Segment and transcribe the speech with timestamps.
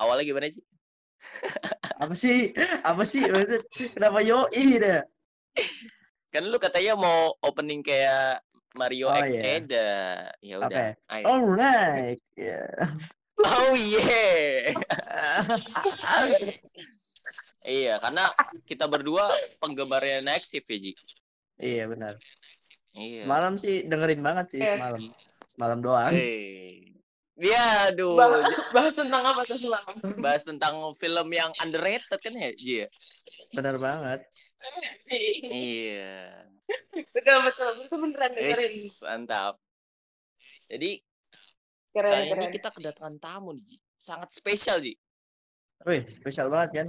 [0.00, 0.64] awalnya gimana sih?
[2.00, 2.56] Apa sih?
[2.80, 3.20] Apa sih?
[3.22, 3.60] Maksud
[3.92, 5.04] kenapa yoi dah?
[6.32, 8.40] Kan lu katanya mau opening kayak
[8.78, 9.60] Mario Oh, X iya.
[9.60, 9.90] Eda.
[10.40, 10.94] Ya udah.
[11.12, 11.24] ayo.
[11.28, 12.20] Alright.
[12.34, 12.64] Ya.
[13.40, 14.68] Oh yeah.
[17.64, 18.28] iya, karena
[18.68, 20.92] kita berdua penggemarnya Next Shift ya, Ji.
[21.56, 22.20] Iya benar.
[22.92, 23.24] Iya.
[23.24, 24.76] Semalam sih dengerin banget sih Iya.
[24.76, 25.00] semalam.
[25.48, 26.12] Semalam doang.
[26.12, 26.89] Hey.
[27.40, 28.44] Dia aduh, Bah-
[28.76, 29.94] bahas tentang apa tuh semalam?
[30.20, 32.84] bahas tentang film yang underrated kan ya, Ji?
[32.84, 32.88] ya?
[33.56, 34.20] Benar banget.
[35.48, 36.36] Iya.
[37.16, 39.56] betul betul itu beneran dengerin Wis, mantap.
[40.68, 41.00] Jadi
[41.90, 43.76] keren kali ini keren kita kedatangan tamu nih, Ji.
[43.96, 44.94] Sangat spesial, Ji.
[45.88, 46.88] Wih, spesial banget kan?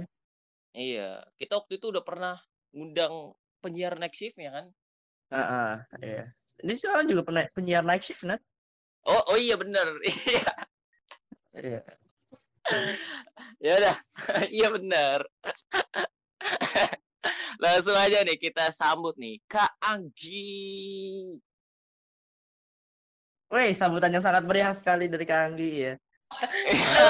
[0.76, 2.36] Iya, kita waktu itu udah pernah
[2.76, 3.32] ngundang
[3.64, 4.68] penyiar Next Shift ya kan?
[5.32, 5.72] Heeh,
[6.04, 6.24] iya.
[6.60, 8.38] Ini soalnya juga pernah penyiar night shift, Nat.
[9.06, 9.86] Oh, oh iya bener.
[10.02, 10.50] Iya.
[11.52, 11.80] Iya.
[13.60, 13.96] Ya udah.
[14.56, 15.18] iya bener.
[17.62, 21.28] Langsung aja nih kita sambut nih Kak Anggi.
[23.52, 25.94] Wih, sambutan yang sangat meriah sekali dari Kak Anggi ya.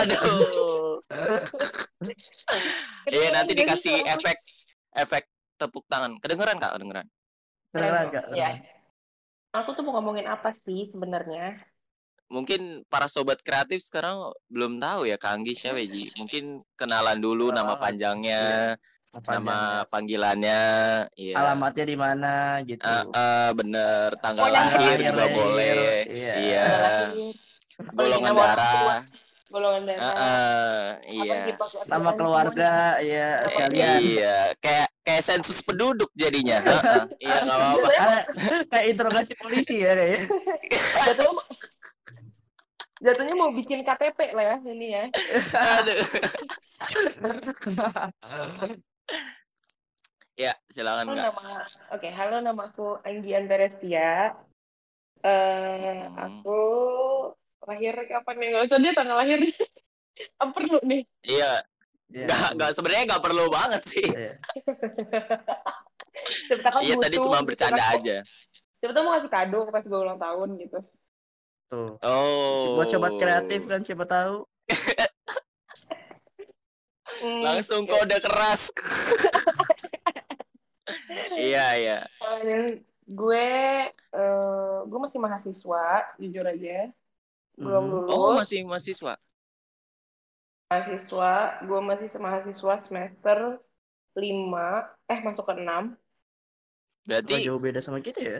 [0.02, 0.98] Aduh.
[3.06, 4.36] Iya nanti dikasih efek
[4.98, 6.18] efek tepuk tangan.
[6.18, 6.74] Kedengeran Kak?
[6.74, 7.06] Kedengeran.
[7.70, 8.24] Kedengeran Kak?
[8.34, 8.58] ya.
[9.54, 11.60] aku tuh mau ngomongin apa sih sebenarnya
[12.32, 14.16] Mungkin para sobat kreatif sekarang
[14.48, 16.08] belum tahu ya Kak Anggi siapa ya, Ji.
[16.16, 18.80] Mungkin kenalan dulu nama Oh, panjangnya,
[19.12, 20.62] Apa nama panggilannya,
[21.12, 21.36] iya.
[21.36, 22.32] alamatnya di mana
[22.64, 22.80] gitu.
[22.80, 25.76] Eh, eh, bener tanggal Pokoknya lahir juga lahir, boleh.
[26.08, 26.34] iya.
[26.34, 26.64] Iya.
[27.92, 29.00] Golongan nama darah.
[29.52, 30.80] golongan Eh, darah
[31.12, 31.40] iya.
[31.84, 32.72] Nama keluarga
[33.04, 33.98] ya Nama sekalian.
[34.00, 36.64] Iya, kayak kayak sensus penduduk jadinya.
[36.64, 37.02] Heeh.
[37.20, 37.88] Iya, nggak apa-apa.
[37.92, 38.24] Kayak
[38.72, 40.24] kayak interogasi polisi ya kayaknya.
[43.02, 45.04] Jatuhnya mau- bikin KTP lah ya ini ya
[45.76, 45.98] Aduh.
[50.34, 51.26] Ya, silakan halo Kak.
[51.28, 51.54] nama
[51.92, 54.32] oke halo nama aku Anggi Antarestia
[55.20, 56.18] eh Hmm.
[56.18, 56.60] aku
[57.62, 59.38] lahir kapan nih nggak usah dia tanggal lahir
[60.36, 61.52] apa perlu nih Iya,
[62.08, 62.26] Iya.
[62.26, 64.02] nggak nggak sebenarnya nggak perlu banget sih.
[64.04, 64.32] Iya.
[66.82, 67.94] Iya, tadi cuma gitu bercanda kan.
[67.96, 68.16] aja.
[68.76, 70.78] siapa tahu mau kasih kado pas gue ulang tahun gitu
[71.72, 71.96] Tuh.
[72.04, 72.76] Oh.
[72.76, 74.44] Buat sobat kreatif kan siapa tahu.
[77.14, 78.68] Hmm, Langsung kode keras.
[81.32, 81.98] Iya, iya.
[82.44, 83.48] Dan gue
[83.88, 85.84] eh, gue masih mahasiswa
[86.20, 86.92] jujur aja
[87.56, 87.92] belum Mhm.
[88.04, 89.14] lulus Oh, masih mahasiswa.
[90.68, 91.32] mahasiswa
[91.64, 93.38] gue masih mahasiswa semester
[94.12, 94.68] 5
[95.08, 95.88] eh masuk ke 6 Oh,
[97.08, 98.38] Berarti jauh beda sama kita ya.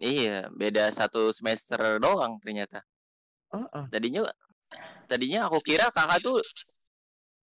[0.00, 2.80] Iya, beda satu semester doang ternyata.
[3.52, 3.84] Oh, oh.
[3.92, 4.24] Tadinya
[5.04, 6.40] tadinya aku kira kakak tuh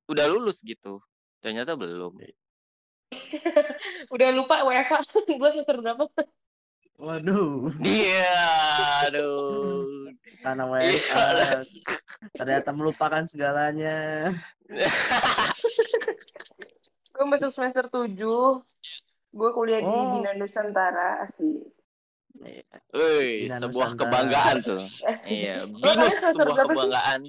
[0.08, 1.04] udah lulus gitu.
[1.44, 2.16] Ternyata belum.
[4.14, 4.94] udah lupa WFH
[5.28, 6.06] gue semester berapa
[6.96, 8.40] Waduh, Iya,
[9.12, 10.08] aduh.
[10.44, 10.96] karena Iya.
[10.96, 11.16] WFH
[12.40, 14.32] ternyata melupakan segalanya.
[17.16, 18.16] gue masuk semester 7
[19.36, 20.20] gue kuliah di Oh.
[20.20, 21.75] Bina Nusantara asik Iya.
[22.36, 24.00] Wih, sebuah Nusantara.
[24.12, 24.82] kebanggaan tuh.
[25.26, 27.22] Iya, binus sebuah kebanggaan.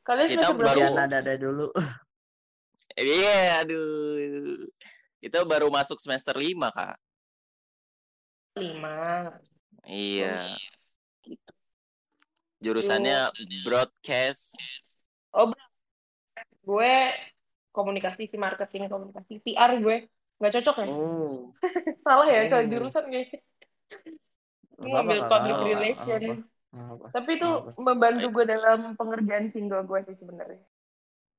[0.00, 1.68] kalian Kita baru- Bagian nada dulu.
[2.90, 4.66] Iya, aduh.
[5.22, 6.98] Kita baru masuk semester 5, Kak.
[8.58, 9.30] lima
[9.86, 10.58] Iya.
[11.22, 11.52] gitu.
[12.60, 13.30] Jurusannya
[13.62, 14.58] broadcast.
[16.60, 16.92] gue
[17.70, 21.52] komunikasi sih marketing komunikasi PR gue nggak cocok ya Oh.
[22.02, 22.70] salah ya kalau Oh.
[22.70, 23.38] jurusan kayaknya
[24.72, 26.20] Nggak Gue ngambil public relation
[27.10, 27.74] tapi itu Apa?
[27.76, 30.64] membantu gue dalam pengerjaan single gue sih sebenarnya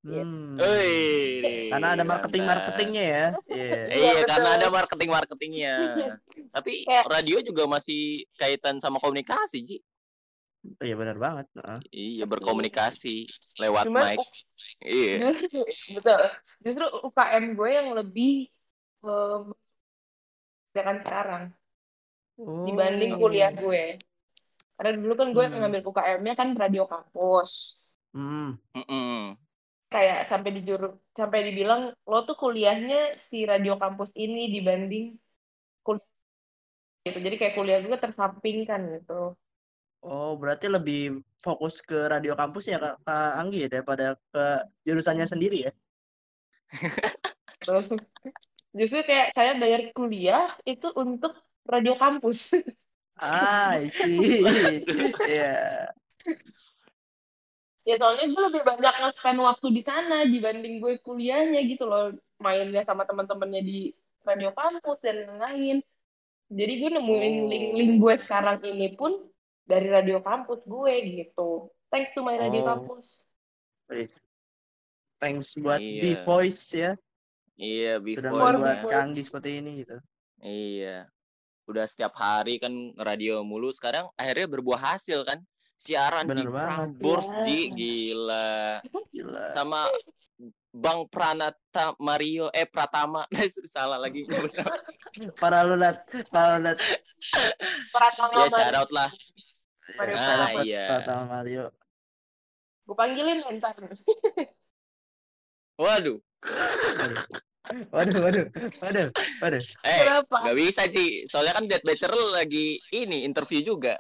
[0.02, 0.26] Iya.
[0.26, 0.58] Hmm.
[0.58, 1.70] Wih.
[1.70, 3.26] Karena ada marketing marketingnya ya.
[3.46, 3.70] Iya.
[3.86, 5.76] Iya, Iya, karena ada marketing marketingnya.
[6.58, 8.02] Tapi Kayak- radio juga masih
[8.34, 9.78] kaitan sama komunikasi, Ji.
[10.82, 11.46] Iya benar banget.
[11.54, 11.80] Heeh.
[11.94, 13.30] Iya, berkomunikasi
[13.62, 14.18] lewat Cuman mic.
[14.82, 15.38] Iya.
[15.96, 16.22] betul
[16.62, 18.34] justru UKM gue yang lebih
[19.04, 19.54] um,
[20.72, 21.44] kan sekarang
[22.42, 22.66] Oh.
[22.66, 24.02] dibanding kuliah gue
[24.80, 25.62] karena dulu kan gue Hmm.
[25.62, 27.78] ngambil UKM-nya kan radio kampus
[28.16, 28.58] Hmm.
[28.74, 29.38] Mm-mm.
[29.92, 35.20] kayak sampai dijuru sampai dibilang lo tuh kuliahnya si radio kampus ini dibanding
[35.86, 36.08] kuliah
[37.06, 39.38] gitu jadi kayak kuliah gue tersampingkan gitu
[40.02, 44.46] Oh, berarti lebih fokus ke radio kampus ya Kak, Kak Anggi ya daripada ke
[44.82, 45.72] jurusannya sendiri ya?
[48.72, 51.36] Justru kayak saya bayar kuliah itu untuk
[51.68, 52.56] radio kampus
[53.22, 53.78] Ah.
[55.30, 55.92] Iya.
[57.82, 62.86] ya soalnya gue lebih banyak nge-spend waktu di sana dibanding gue kuliahnya gitu loh mainnya
[62.86, 63.80] sama teman-temannya di
[64.22, 65.82] radio kampus dan lain-lain
[66.50, 67.48] jadi gue nemuin Oh.
[67.50, 69.26] link-link gue sekarang ini pun
[69.66, 70.94] dari radio kampus gue
[71.26, 72.70] gitu thanks to my radio Oh.
[72.70, 73.26] kampus.
[75.22, 76.02] Thanks buat Iya.
[76.02, 76.92] B Voice ya.
[77.62, 78.90] Iya, Sudah before membuat Voice.
[78.92, 79.96] Kanggi seperti ini gitu.
[80.42, 81.06] Iya.
[81.64, 85.38] Udah setiap hari kan radio mulu sekarang akhirnya berbuah hasil kan.
[85.78, 86.66] Siaran di Bener banget.
[86.98, 87.42] Prambors Iya.
[87.42, 88.82] Ji, gila.
[89.10, 89.44] Gila.
[89.50, 89.86] Sama
[90.72, 93.28] Bang Pranata Mario eh Pratama
[93.68, 94.24] salah lagi
[95.36, 96.00] Para lulat,
[96.30, 96.80] para lulat.
[97.92, 99.10] Pratama ya shout out lah
[99.94, 100.62] Mario Nah, Pratama.
[100.64, 100.86] iya.
[100.88, 101.64] Pratama Mario.
[102.82, 103.76] gue panggilin ntar
[105.76, 106.18] waduh
[107.62, 108.46] Waduh, waduh,
[108.82, 109.62] waduh, waduh.
[109.86, 113.94] eh kenapa nggak bisa Ci soalnya kan Dead Bachelor lagi ini interview juga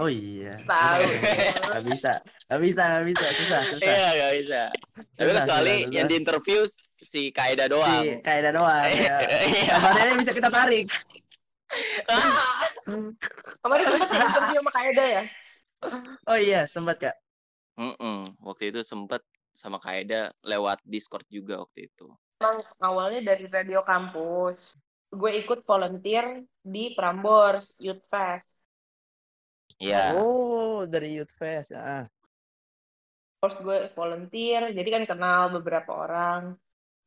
[0.00, 0.50] Oh iya.
[0.66, 1.06] tahu
[1.70, 2.12] Gak bisa,
[2.50, 3.86] gak bisa, gak bisa, susah, susah.
[3.86, 4.60] iya nggak bisa
[5.14, 6.60] tapi kecuali susah, yang di interview
[6.98, 9.16] si Kaida doang Si Kaida doang ya.
[9.22, 9.78] Iya.
[9.78, 10.86] Kabarnya bisa kita tarik.
[13.62, 15.22] kemarin sempat interview sama Kaeda ya
[16.26, 17.14] Oh iya, sempat Kak.
[17.78, 18.26] Mm-mm.
[18.42, 19.22] waktu itu sempet
[19.54, 22.56] sama Kaida lewat Discord juga waktu itu emang
[22.88, 24.58] awalnya dari radio kampus
[25.20, 26.26] gue ikut volunteer
[26.74, 28.62] di Prambors Youth Fest
[29.78, 31.72] ya Oh, dari Youth Fest.
[31.74, 32.08] Ah.
[33.40, 36.42] terus gue volunteer jadi kan kenal beberapa orang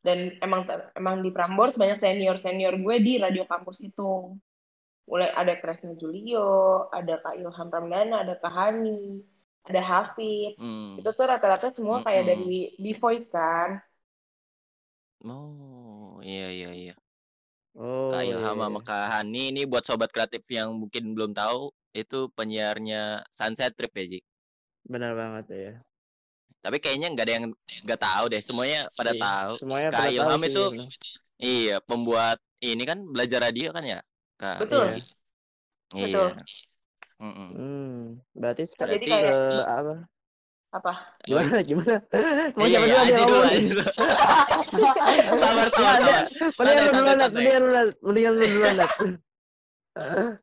[0.05, 0.61] dan emang
[0.99, 4.03] emang di Prambors banyak senior senior gue di radio kampus itu
[5.09, 6.39] mulai ada Kresna Julio
[6.97, 9.21] ada Kak Ilham Ramdana ada Kak Hani
[9.67, 10.97] ada Hafid Hmm.
[10.97, 12.29] itu tuh rata-rata semua kayak Mm-mm.
[12.29, 13.69] dari B Voice kan
[15.25, 16.95] oh iya iya iya
[17.71, 18.11] Oh.
[18.11, 18.67] Kak Ilham iya.
[18.67, 23.91] sama Kak Hani ini buat sobat kreatif yang mungkin belum tahu itu penyiarnya Sunset Trip
[23.95, 24.19] ya Ji.
[24.83, 25.73] Benar banget ya.
[26.61, 27.45] Tapi kayaknya nggak ada yang
[27.87, 28.41] nggak tahu deh.
[28.43, 29.51] Semuanya pada Iya, tahu.
[29.63, 30.89] Semuanya Kak pada tahu Ilham sih, itu benar.
[31.41, 33.99] Iya, pembuat ini kan belajar radio kan ya,
[34.37, 34.57] Kak.
[34.67, 34.83] Betul.
[34.83, 34.99] Iya.
[35.95, 36.05] Iya.
[36.05, 36.29] Betul.
[37.21, 37.49] Mm-mm.
[37.53, 37.97] Hmm,
[38.33, 39.95] berarti sekarang Jadi Berarti kayak ke apa?
[40.71, 40.93] Apa
[41.27, 41.59] Gimana?
[41.67, 41.99] Gimana?
[42.57, 43.83] Mau Iya, siapa iya, dulu nih dulu,
[45.41, 46.23] sabar, sabar, sabar.
[46.57, 47.17] Mendingan lu duluan.
[47.35, 47.89] Mendingan lu, Nat.
[47.99, 48.91] Mendingan lu duluan, Nat.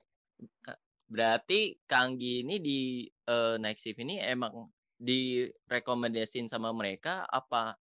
[1.08, 4.68] Berarti Kanggi ini di eh, Night Shift ini emang
[5.00, 7.80] direkomendasin sama mereka apa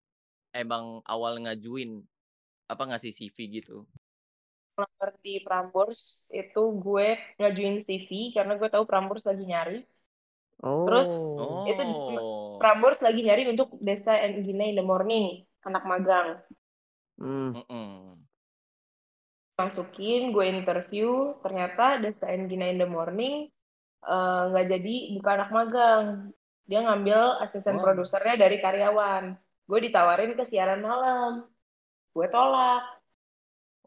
[0.56, 2.00] emang awal ngajuin
[2.72, 3.84] apa ngasih CV gitu?
[5.20, 9.84] Di Prambors itu gue ngajuin CV karena gue tahu Prambors lagi nyari
[10.62, 10.86] Oh.
[10.86, 11.65] Terus, Oh.
[11.65, 11.83] Itu
[12.57, 16.42] Prambors lagi nyari untuk Desa and Gina in the Morning anak magang
[17.18, 17.54] Hmm.
[17.54, 18.18] Mm-mm.
[19.57, 23.50] masukin gue interview ternyata Desa and Gina in the Morning
[24.04, 26.04] eh, nggak jadi bukan anak magang
[26.63, 27.83] dia ngambil asisten Wah.
[27.83, 29.33] produsernya dari karyawan
[29.65, 31.45] gue ditawarin ke siaran malam
[32.13, 32.86] gue tolak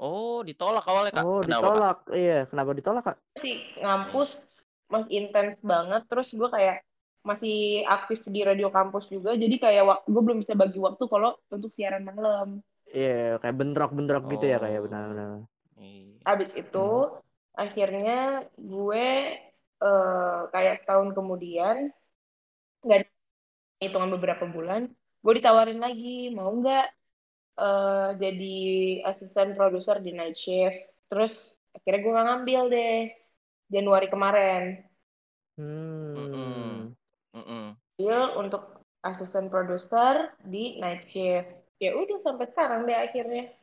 [0.00, 1.24] Oh, ditolak awalnya Kak.
[1.28, 1.68] Oh, Kenapa, Kak?
[1.68, 1.98] ditolak.
[2.16, 3.16] Iya, kenapa ditolak, Kak?
[3.36, 4.30] sih ngampus
[4.92, 6.76] mas intens banget terus gue kayak
[7.28, 11.30] masih aktif di radio kampus juga jadi kayak wak- gue belum bisa bagi waktu kalau
[11.54, 12.48] untuk siaran malam
[12.90, 14.84] Iya, kayak bentrok-bentrok gitu ya, kayak Oh.
[14.86, 15.30] benar-benar.
[15.78, 16.18] Iya.
[16.28, 16.78] Habis itu
[17.62, 18.12] akhirnya
[18.72, 19.04] gue
[19.84, 21.76] eh, kayak setahun kemudian
[22.84, 23.00] nggak
[23.82, 24.82] hitungan beberapa bulan
[25.24, 26.84] gue ditawarin lagi mau nggak
[27.60, 28.56] eh, jadi
[29.10, 30.78] asisten produser di night shift
[31.10, 31.32] terus
[31.76, 32.96] akhirnya gue nggak ngambil deh
[33.70, 34.84] Januari kemarin
[35.54, 36.16] Hmm.
[36.16, 36.94] Mm-mm.
[37.32, 37.64] Mm-mm.
[37.96, 38.62] ambil untuk
[39.00, 43.54] asisten produser di night shift ya udah sampai sekarang deh akhirnya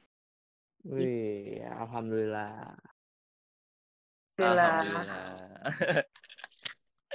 [0.87, 2.71] Wih, alhamdulillah.
[4.39, 5.03] Alhamdulillah.
[5.03, 6.05] Alhamdulillah.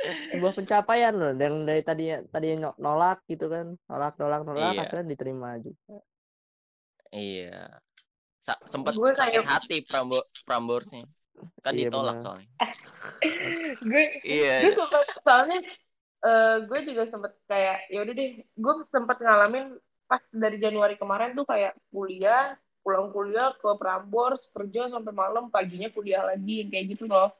[0.34, 4.80] Sebuah pencapaian loh, yang dari tadi tadi no- nolak gitu kan, nolak, nolak, nolak, Iya.
[4.82, 6.02] akhirnya diterima juga.
[7.14, 7.80] Iya.
[8.42, 11.06] Sa- sempet Gue sakit kayak- hati Prambo Pramborsnya.
[11.62, 12.22] Kan Iya, ditolak benar.
[12.22, 12.48] soalnya.
[13.90, 14.54] gue Iya.
[14.66, 15.58] gue sempet soalnya
[16.22, 19.66] eh, gue juga sempet kayak ya udah deh gue sempet ngalamin
[20.10, 25.86] pas dari Januari kemarin tuh kayak kuliah pulang kuliah ke Prambors kerja sampai malam paginya
[25.94, 27.30] kuliah lagi kayak gitu loh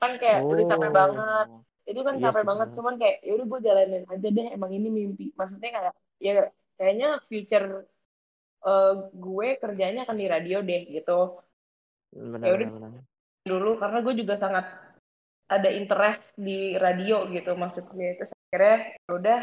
[0.00, 0.96] kan kayak udah capek Oh.
[0.96, 1.46] banget
[1.82, 4.88] itu kan Iya capek banget cuman kayak ya udah gue jalanin aja deh emang ini
[4.88, 5.94] mimpi maksudnya kayak
[6.24, 6.32] ya
[6.80, 7.66] kayaknya future
[8.64, 11.38] eh, gue kerjanya akan di radio deh gitu
[12.12, 12.68] Benar, Ya udah.
[13.42, 14.66] Dulu karena gue juga sangat
[15.50, 19.40] ada interest di radio gitu maksudnya itu akhirnya ya udah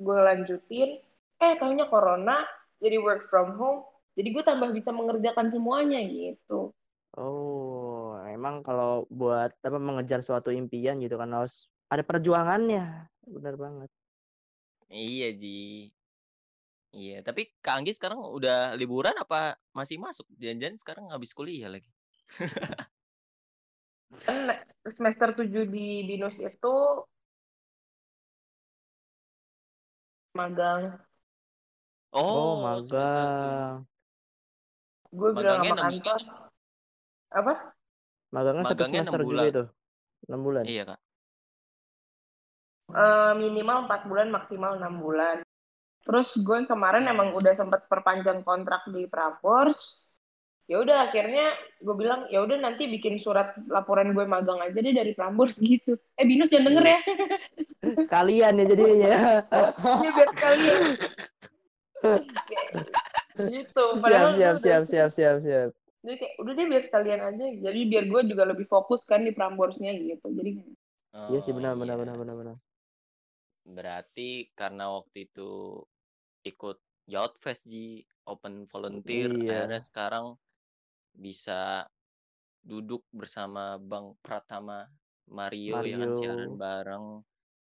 [0.00, 0.90] gue lanjutin
[1.38, 2.42] eh tahunya corona
[2.80, 3.84] jadi work from home
[4.16, 6.72] jadi gue tambah bisa mengerjakan semuanya gitu
[7.12, 13.04] Oh, emang kalau buat apa mengejar suatu impian gitu kan harus ada perjuangannya.
[13.28, 13.90] Benar banget.
[14.88, 15.92] Iya, Ji.
[16.92, 20.24] Iya, tapi Kak Anggi sekarang udah liburan apa masih masuk?
[20.40, 21.92] Jangan-jangan sekarang habis kuliah lagi.
[24.12, 24.52] Kan
[24.84, 26.74] semester 7 di BINUS itu
[30.36, 31.00] magang.
[32.12, 33.88] Oh, Oh, magang.
[35.12, 36.20] Gue bilang sama kantor.
[37.32, 37.54] Apa?
[38.32, 39.64] Magangnya satu semester juga itu.
[40.28, 40.64] 6 bulan.
[40.64, 41.00] Iya, Kak.
[42.92, 45.40] Eh, minimal 4 bulan, maksimal 6 bulan.
[46.02, 50.01] Terus gue kemarin emang udah sempet perpanjang kontrak di Prapors.
[50.70, 51.52] Ya udah akhirnya
[51.82, 55.98] gue bilang ya udah nanti bikin surat laporan gue magang aja deh dari Prambors gitu.
[56.16, 56.98] Eh Binus jangan denger ya.
[58.06, 59.14] Sekalian ya jadinya.
[60.00, 60.78] Dia biar sekalian.
[63.52, 63.82] gitu.
[63.82, 65.68] siap, Padahal siap, siap, siap, siap, siap.
[66.02, 67.44] Jadi kayak udah deh biar sekalian aja.
[67.62, 70.30] Jadi biar gue juga lebih fokus kan di Pramborsnya gitu.
[70.30, 70.62] Jadi
[71.12, 72.56] Iya sih Oh, benar, benar, benar, benar, benar.
[73.62, 75.78] Berarti karena waktu itu
[76.42, 79.68] ikut Yacht Fest Ji, open volunteer, Iya.
[79.68, 80.26] akhirnya sekarang
[81.16, 81.86] bisa
[82.62, 84.86] duduk bersama Bang Pratama
[85.28, 86.60] Mario, ya kan siaran Mario.
[86.60, 87.06] bareng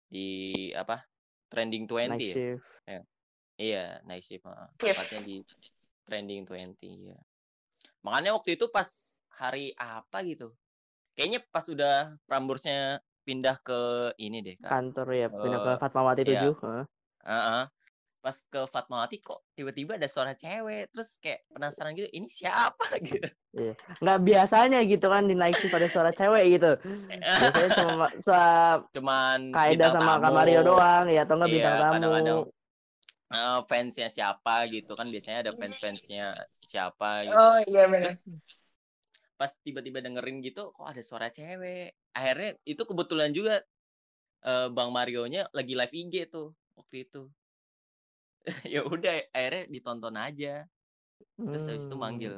[0.08, 0.28] di
[0.72, 1.04] apa?
[1.48, 2.36] Trending 20 Night ya?
[2.36, 2.64] shift.
[3.58, 4.68] Iya, night shift, heeh.
[4.78, 4.94] Shift.
[4.94, 5.36] Tepatnya di
[6.06, 7.18] Trending 20 ya.
[8.06, 10.54] Makanya waktu itu pas hari apa gitu.
[11.18, 14.70] Kayaknya pas udah Pramborsnya pindah ke ini deh, Kak.
[14.70, 16.48] Kantor ya, pindah ke Fatmawati iya.
[16.48, 16.54] 7.
[16.54, 16.84] heeh.
[17.26, 17.62] Heeh.
[18.18, 23.28] Pas ke Fatmawati kok tiba-tiba ada suara cewek, terus kayak penasaran gitu, ini siapa gitu.
[24.02, 26.70] Nggak biasanya gitu kan di night shift ada suara cewek gitu.
[26.82, 28.46] Biasanya cuma sama
[28.94, 31.92] Cuman Kaida sama tamu, Kak Mario doang ya atau enggak Iya, bintang tamu.
[31.94, 32.38] kadang-kadang.
[33.28, 36.26] eh, fansnya siapa gitu kan biasanya ada fans-fansnya
[36.64, 37.36] siapa gitu.
[37.36, 38.08] oh iya benar.
[38.08, 38.18] Terus
[39.38, 41.94] pas tiba-tiba dengerin gitu kok ada suara cewek.
[42.16, 43.62] Akhirnya itu kebetulan juga
[44.42, 47.30] eh, Bang Mario-nya lagi live IG tuh waktu itu.
[48.74, 50.64] ya udah akhirnya ditonton aja.
[51.50, 52.02] Terus habis itu Hmm.
[52.04, 52.34] manggil.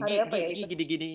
[0.00, 0.66] Hari Gi, apa gi, ya gi, itu?
[0.70, 1.10] gini-gini.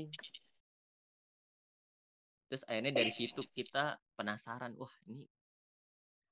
[2.50, 5.25] Terus akhirnya dari situ kita penasaran, wah ini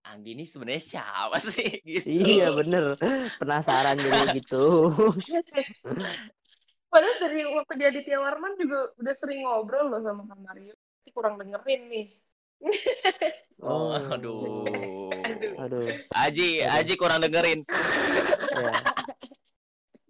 [0.03, 2.12] Anggi ini sebenarnya siapa sih gitu.
[2.12, 3.00] Iya bener
[3.39, 4.91] penasaran jadi gitu.
[6.91, 10.75] Padahal dari waktu di Aditya Warman juga udah sering ngobrol loh sama Kak Mario.
[10.75, 12.05] Tapi kurang dengerin nih.
[13.63, 14.12] Oh, Oh.
[14.12, 15.12] aduh.
[15.63, 15.88] Aduh.
[16.13, 16.75] Aji, Aduh.
[16.77, 17.63] Aji kurang dengerin.
[18.53, 18.74] Ya.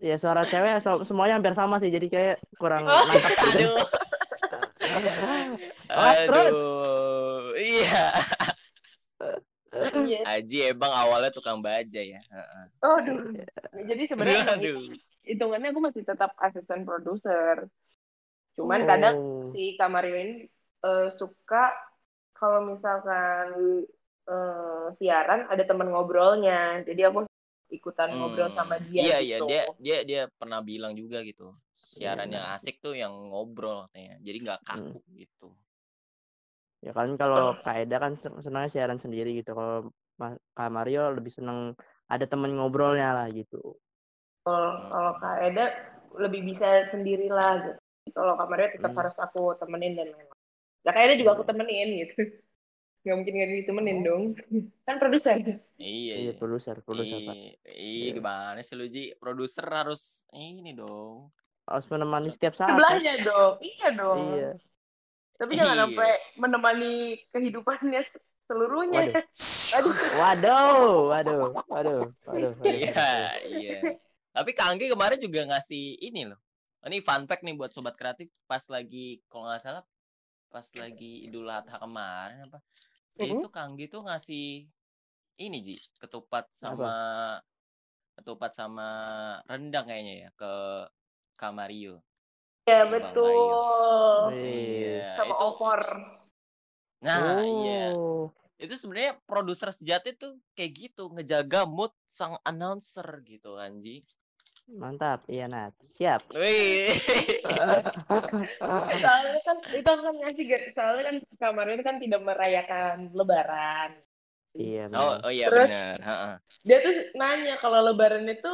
[0.04, 3.08] Ya suara cewek so- semuanya hampir sama sih jadi kayak kurang Oh.
[3.08, 3.24] gitu.
[3.48, 3.76] Aduh.
[6.28, 6.52] Terus.
[6.52, 7.54] Aduh.
[7.56, 8.06] Iya.
[9.74, 10.22] Iya.
[10.38, 12.22] Aji emang awalnya tukang baja ya.
[12.22, 12.66] Heeh.
[12.78, 13.34] Aduh.
[13.90, 14.54] Jadi sebenarnya
[15.30, 17.66] hitungannya aku masih tetap asisten produser.
[18.54, 19.50] Cuman kadang Oh.
[19.50, 20.46] si Kak Mario ini
[20.86, 21.74] eh, suka
[22.38, 23.50] kalau misalkan
[24.30, 26.84] eh, siaran ada teman ngobrolnya.
[26.88, 27.20] Jadi aku
[27.74, 28.58] ikutan ngobrol Hmm.
[28.58, 29.48] sama dia Iya, iya, gitu.
[29.50, 31.50] dia dia dia pernah bilang juga gitu.
[31.74, 34.22] Siaran yang asik tuh yang ngobrol katanya.
[34.22, 35.48] Jadi nggak kaku gitu.
[36.84, 39.56] Ya kan kalau Kak Eda kan sen- senangnya siaran sendiri gitu.
[39.56, 39.89] Kalau
[40.53, 41.74] Kak Mario lebih seneng
[42.12, 43.80] ada temen ngobrolnya lah gitu.
[44.44, 45.65] Kalau kalau Kak Eda
[46.20, 47.80] lebih bisa sendirilah gitu.
[48.12, 49.00] Kalau Kak Mario tetap Hmm.
[49.00, 50.38] harus aku temenin dan lain-lain.
[50.84, 52.43] Nah, Kak Eda juga aku temenin gitu.
[53.04, 54.04] Nggak mungkin nggak ditemenin Oh.
[54.06, 54.24] dong.
[54.88, 55.36] Kan produser.
[55.40, 56.32] Iya, Iya iya.
[56.34, 57.36] produser, produser Pak.
[57.36, 59.12] Iya, iya, gimana sih lu Ji?
[59.14, 61.28] Produser harus ini dong.
[61.64, 62.72] Harus menemani setiap saat.
[62.72, 62.76] Pak.
[62.76, 63.54] Sebelahnya dong.
[63.60, 64.20] Iya dong.
[64.34, 64.52] Iya.
[65.34, 65.84] Tapi jangan Iya.
[65.84, 66.94] sampai menemani
[67.30, 69.02] kehidupannya se- seluruhnya.
[69.12, 69.24] Waduh.
[69.78, 69.96] Aduh.
[70.14, 72.52] Waduh, waduh, waduh, waduh.
[72.54, 72.72] waduh.
[72.72, 73.10] Iya,
[73.44, 73.78] iya.
[74.30, 76.40] Tapi Kang Anggi kemarin juga ngasih ini loh.
[76.84, 79.84] Ini fun fact nih buat sobat kreatif pas lagi kalau nggak salah
[80.48, 82.60] pas lagi Idul Adha kemarin apa?
[83.20, 83.39] Mhm.
[83.39, 84.65] Itu Kang Anggi tuh ngasih
[85.41, 86.93] ini Ji, ketupat sama
[88.13, 88.89] ketupat sama
[89.50, 90.53] rendang kayaknya ya ke
[91.38, 92.01] Kak Mario.
[92.70, 94.32] Ya betul.
[94.38, 95.17] Iya.
[95.20, 95.82] Sama itu opor.
[97.03, 97.91] nah iya.
[97.91, 98.32] Oh.
[98.55, 104.05] Itu sebenarnya produser sejati tuh kayak gitu, ngejaga mood sang announcer gitu Anji.
[104.63, 105.75] Mantap, iya Nat.
[105.84, 106.32] Siap.
[106.39, 106.88] Wih.
[109.03, 113.91] Soalnya kan itu kan ngasih soalnya kan kemarin kan tidak merayakan Lebaran.
[114.53, 115.25] Iya, Oh, benar.
[115.25, 115.98] oh iya Terus- benar.
[116.00, 116.34] heeh.
[116.63, 118.51] Dia tuh nanya kalau Lebaran itu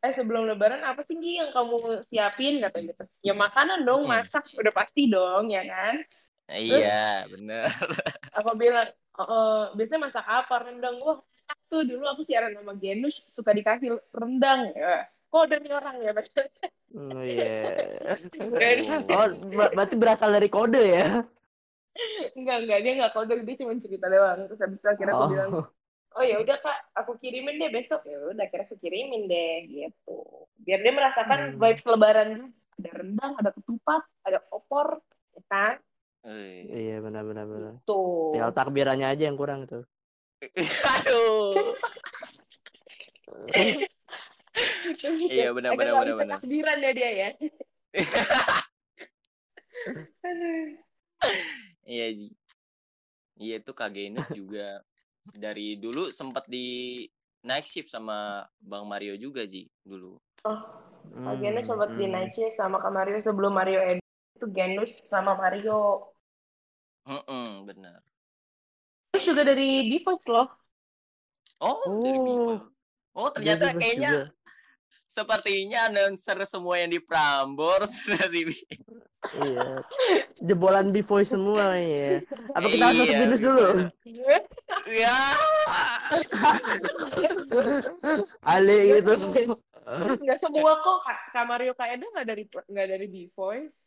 [0.00, 3.04] eh sebelum Lebaran apa sih Gi yang kamu siapin kata gitu.
[3.20, 4.12] Ya makanan dong, Hmm.
[4.16, 5.94] masak udah pasti dong ya kan.
[6.46, 7.66] Iya, benar.
[8.38, 8.86] Aku bilang
[9.18, 11.18] "Oh, biasanya masak apa rendang wah
[11.66, 16.12] tuh dulu aku siaran sama Genus suka dikasih rendang ya kok dari orang ya
[16.96, 17.76] Oh, iya.
[18.56, 21.26] Dari- Oh, ber- berarti berasal dari kode ya?
[22.32, 25.30] enggak enggak dia enggak kode dia cuma cerita doang terus habis itu akhirnya aku Oh.
[25.32, 25.50] bilang
[26.12, 30.16] oh ya udah kak aku kirimin deh besok ya udah kira aku kirimin deh gitu
[30.60, 31.56] biar dia merasakan Hmm.
[31.56, 32.30] vibes lebaran
[32.76, 35.00] ada rendang ada ketupat ada opor
[35.32, 35.74] ya kan
[36.26, 36.66] Eh.
[36.66, 37.74] Iya benar benar benar.
[37.84, 39.86] tuh Tinggal takbirannya aja yang kurang tuh.
[41.00, 41.70] Aduh.
[45.28, 46.36] Iya, benar, benar, benar, benar.
[46.40, 47.28] takbiran ya dia ya.
[51.86, 52.28] Iya Ji.
[53.36, 54.80] Iya itu Kak Genus juga
[55.36, 57.04] dari dulu sempat di
[57.44, 60.16] night shift sama Bang Mario juga Ji dulu.
[60.42, 62.12] Kak Genus Hmm, sempat di hmm.
[62.12, 64.04] night shift sama Kak Mario sebelum Mario edit
[64.36, 66.10] itu Genus sama Mario
[67.06, 68.02] Heeh, benar.
[69.14, 70.48] Genus juga dari B-Voice loh
[71.62, 72.24] Oh, dari Oh.
[72.26, 72.56] Biva.
[73.16, 74.20] Oh, Dia ternyata kayaknya juga.
[75.16, 78.44] Sepertinya announcer semua yang di Prambors dari
[79.26, 79.82] Iya.
[80.38, 82.22] Jebolan B-Voice semua ya.
[82.54, 83.66] Apa kita harus masuk Iya, binus dulu?
[84.86, 85.18] Ya.
[88.44, 89.12] Ale gitu.
[90.22, 93.78] nggak semua kok Kak, Kak Mario Kak Eda nggak dari nggak dari B-Voice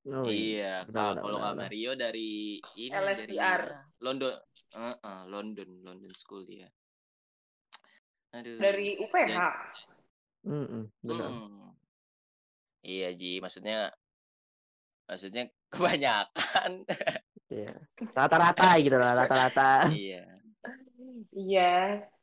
[0.00, 1.60] Oh, iya, Benar, kalau kalau.
[1.60, 3.60] Mario dari ini dari LSPR.
[3.68, 3.84] mana?
[4.00, 4.32] London.
[4.72, 6.72] Heeh, London, London School dia.
[8.32, 8.56] Aduh.
[8.56, 9.89] dari UPH Jadi-
[10.46, 11.28] Mm-mm, benar.
[11.30, 11.70] Hmm.
[12.80, 13.92] Iya Ji, maksudnya
[15.08, 15.42] maksudnya
[15.72, 16.70] kebanyakan.
[17.50, 17.72] Iya.
[18.14, 19.90] Rata-rata gitu lah, rata-rata.
[19.90, 20.22] iya.
[21.34, 21.70] iya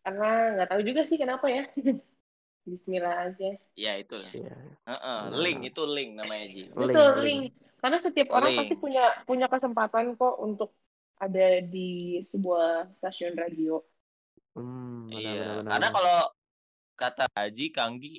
[0.04, 1.64] karena nggak tahu juga sih kenapa ya
[2.68, 4.32] Bismillah aja Iya itu lah.
[4.32, 4.56] Iya.
[4.88, 5.40] Heeh, Benar.
[5.44, 6.64] link itu link namanya Ji.
[6.72, 7.26] Betul link.
[7.28, 7.44] link
[7.78, 8.60] karena setiap orang Link.
[8.60, 10.70] pasti punya punya kesempatan kok untuk
[11.22, 13.78] ada di sebuah stasiun radio
[14.58, 16.18] Hmm, benar, Iya, benar, benar, karena kalau
[16.98, 18.18] kata Haji Kanggi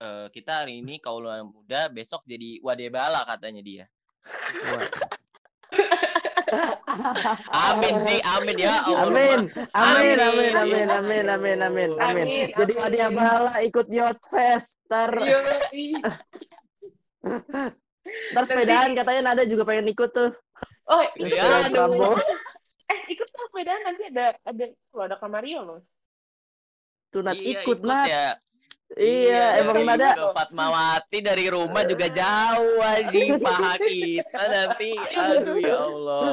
[0.00, 3.84] eh, kita hari ini kaulah muda, besok jadi wadebala katanya dia.
[7.52, 9.46] Amin Ji, amin ya Allah.
[9.72, 10.20] Amin, amin, Amin.
[10.20, 10.92] amin, amin, amin,
[11.26, 11.90] amin, amin, amin.
[11.96, 12.82] Amin, Jadi amin.
[12.82, 14.76] Wadia Bala ikut Yacht Fest.
[14.88, 15.10] Ntar,
[18.44, 20.30] sepedaan katanya Nada juga pengen ikut tuh.
[20.90, 21.72] oh Ya, sepedaan aduh.
[21.72, 22.26] Prambors.
[22.92, 25.80] eh ikut sepedaan nanti ada ada loh ada Kamario loh
[27.12, 28.06] Tuh Nat Iya, ikut, Nat.
[28.08, 28.26] ya.
[28.92, 30.32] Iya, emang dari Nada.
[30.32, 34.92] Fatmawati dari rumah juga jauh Haji paha kita nanti.
[34.96, 36.24] Aduh ya Allah.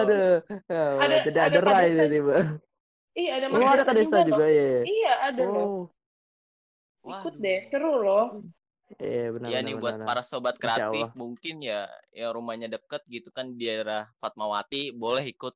[0.00, 0.36] Aduh.
[0.66, 2.36] Ya Allah, Ada- jadi ada ada rai tiba-tiba.
[3.12, 4.48] iya ada Oh, ada Kadesta juga loh.
[4.50, 4.68] ya.
[4.82, 5.82] iya ada loh Oh.
[7.06, 7.42] ikut Waduh.
[7.42, 8.26] deh seru loh
[8.96, 10.06] Iya, benar Ya benar, nih benar, buat benar.
[10.06, 15.52] para sobat kreatif mungkin ya yang rumahnya deket gitu kan di daerah Fatmawati boleh ikut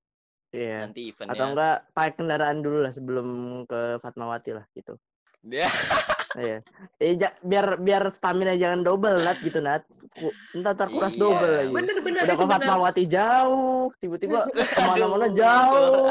[0.50, 0.82] Iya.
[0.82, 1.46] nanti Atau eventnya.
[1.46, 3.28] enggak pakai kendaraan dulu lah sebelum
[3.64, 4.98] ke Fatmawati lah gitu.
[5.42, 5.66] Ya,
[6.36, 6.58] Iya.
[6.96, 9.82] Eh, ja- biar biar stamina jangan double Nat gitu Nat.
[10.52, 11.20] Entar ntar kuras Iya.
[11.20, 11.72] double lagi.
[11.72, 14.40] bener bener Udah ke bener Fatmawati jauh, tiba-tiba
[14.76, 16.10] ke mana-mana jauh.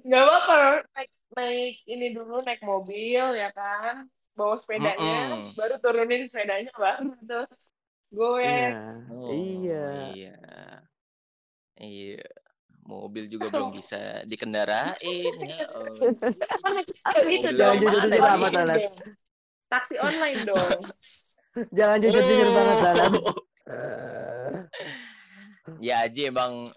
[0.00, 0.56] nggak apa-apa
[0.90, 5.52] naik naik ini dulu naik mobil ya kan bawa sepedanya Mm-mm.
[5.52, 7.44] baru turunin sepedanya baru tuh
[8.08, 8.72] gue Iya.
[9.10, 9.84] Oh, Iya.
[11.78, 12.28] Iya.
[12.88, 15.68] Mobil juga belum bisa dikendarain ya.
[15.76, 16.80] Allah.
[17.28, 18.20] itu Mobil dong taksi nih?
[18.24, 18.94] online dong.
[19.68, 20.80] taksi online dong
[21.76, 23.14] Jangan jujur-jujur banget lah Nat.
[23.18, 23.34] Oh.
[25.82, 26.70] Ya Aji emang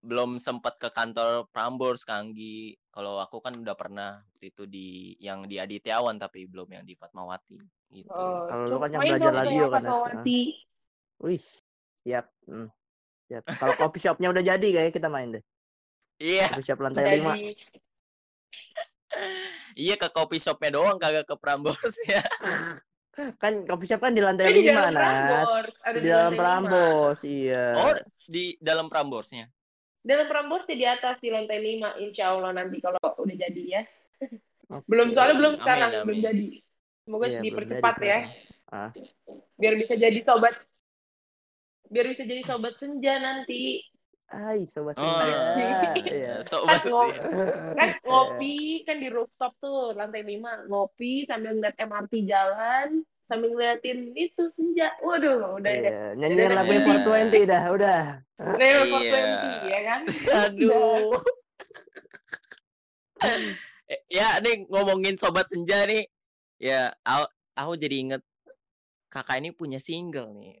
[0.00, 2.80] belum sempat ke kantor Prambors Kanggi.
[2.88, 6.96] Kalau aku kan udah pernah waktu itu di yang di Adityawan tapi belum yang di
[6.96, 7.60] Fatmawati
[7.92, 8.08] gitu.
[8.08, 9.92] oh, Kalau lu kan yang belajar radio kan, Nat.
[9.92, 10.40] Fatmawati.
[11.20, 11.44] Wih,
[12.08, 12.26] siap.
[12.48, 12.72] Hmm.
[13.30, 13.46] Siap.
[13.48, 15.44] Kalau coffee shopnya udah jadi kayak kita main deh.
[16.18, 17.32] Iya, Coffee shop lantai lima.
[17.32, 17.54] jadi
[19.76, 22.20] iya ke coffee shopnya doang kagak ke Prambors ya.
[23.36, 24.90] Kan coffee shop kan di lantai Eh, di lima.
[24.90, 26.38] Prambors ada Di dalam lima.
[26.38, 27.64] Prambos, iya.
[27.76, 29.46] Oh, di dalam Pramborsnya.
[30.00, 33.82] dalam Prambors di atas di lantai 5 insya Allah nanti kalau udah jadi ya
[34.66, 34.88] Oke.
[34.88, 36.02] belum soalnya belum Amin, sekarang amin.
[36.02, 36.46] belum jadi
[37.04, 38.18] semoga Iya, dipercepat jadi ya.
[38.70, 38.90] Ah.
[39.54, 40.56] biar bisa jadi sobat
[41.90, 43.82] biar bisa jadi sobat senja nanti
[44.26, 45.26] Hai, sobat Oh, senja.
[45.26, 45.90] iya.
[45.98, 46.34] Iya.
[46.46, 46.78] Sobat.
[46.78, 47.18] Kan ngo-
[47.74, 54.14] kan ngopi kan di rooftop tuh lantai 5 ngopi sambil ngeliat MRT jalan sambil ngeliatin
[54.14, 56.94] itu senja waduh udah deh Iya, nyanyiin lagunya udah.
[57.26, 58.00] 420 dah, udah.
[58.54, 59.22] Rail for Iya.
[59.58, 60.00] 20 ya kan
[60.46, 61.10] Aduh.
[63.90, 66.06] Eh, ya nih ngomongin sobat senja nih.
[66.56, 68.22] Ya, aku, aku jadi inget
[69.10, 70.54] kakak ini punya single nih.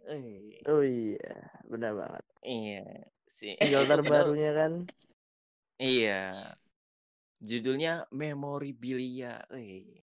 [0.66, 1.38] Oh iya,
[1.70, 2.24] benar banget.
[2.42, 2.82] iya.
[3.24, 4.72] Si, Single terbarunya kan.
[5.78, 6.50] Iya.
[7.40, 9.46] Judulnya Memorabilia.
[9.54, 10.02] Eh.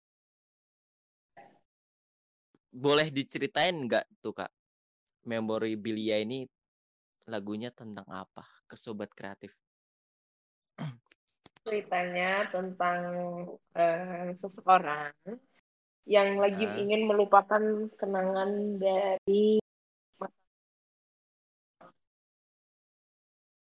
[2.72, 4.50] Boleh diceritain nggak tuh kak?
[5.28, 6.48] Memorabilia ini
[7.28, 8.42] lagunya tentang apa?
[8.64, 9.52] Ke sobat kreatif.
[11.60, 13.00] ceritanya tentang
[13.76, 15.12] eh, seseorang
[16.08, 16.76] yang lagi Ah.
[16.76, 17.62] ingin melupakan
[17.96, 19.60] kenangan dari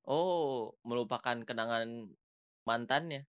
[0.04, 2.12] Oh, melupakan kenangan
[2.68, 3.24] mantannya.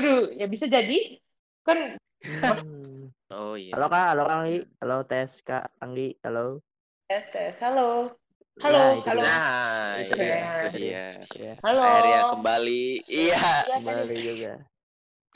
[0.00, 1.20] Aduh, ya bisa jadi
[1.62, 2.00] kan.
[3.28, 3.76] Oh iya.
[3.76, 4.64] Halo Kak, halo Anggi.
[4.80, 6.64] Halo Tes Kak Anggi, halo.
[7.04, 8.16] tes tes halo
[8.60, 9.28] halo Nah, itu halo dia.
[9.28, 10.40] Nah, Itu iya, dia.
[10.64, 11.04] itu dia.
[11.36, 12.84] Ya, halo Akhirnya kembali.
[13.04, 13.36] Iya.
[13.68, 14.52] Iya, kembali juga.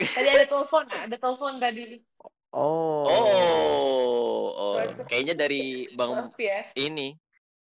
[0.01, 1.81] tadi ada telepon ada telepon tadi
[2.53, 3.01] Oh.
[3.09, 4.73] Oh, oh.
[5.09, 7.17] Kayaknya dari Bang maaf ya ini.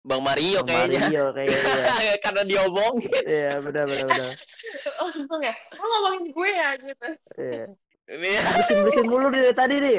[0.04, 1.00] Bang Mario Bang kayaknya.
[1.08, 2.12] Mario kayaknya.
[2.24, 3.08] Karena diomongin.
[3.24, 4.32] Iya, benar benar benar.
[5.00, 7.08] oh langsung ya lo ngomongin gue ya gitu
[7.40, 7.64] Iya.
[8.04, 8.40] Ini ya.
[8.60, 9.96] Bersin-bersin mulu nih dari tadi nih.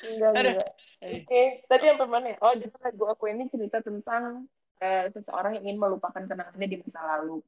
[0.00, 0.68] enggak enggak
[1.00, 2.36] oke tadi yang mana ya?
[2.44, 4.44] oh jadi lagu aku ini cerita tentang
[4.80, 7.40] eh, seseorang yang ingin melupakan kenangannya di masa lalu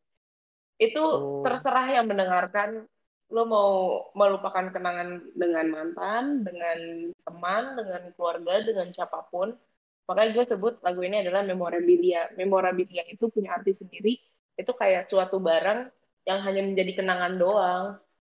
[0.81, 1.45] itu Oh.
[1.45, 2.89] terserah yang mendengarkan
[3.33, 3.71] lo mau
[4.13, 6.79] melupakan kenangan dengan mantan dengan
[7.25, 9.57] teman dengan keluarga dengan siapa pun
[10.05, 14.21] makanya gue sebut lagu ini adalah memorabilia memorabilia itu punya arti sendiri
[14.61, 15.89] itu kayak suatu barang
[16.29, 17.85] yang hanya menjadi kenangan doang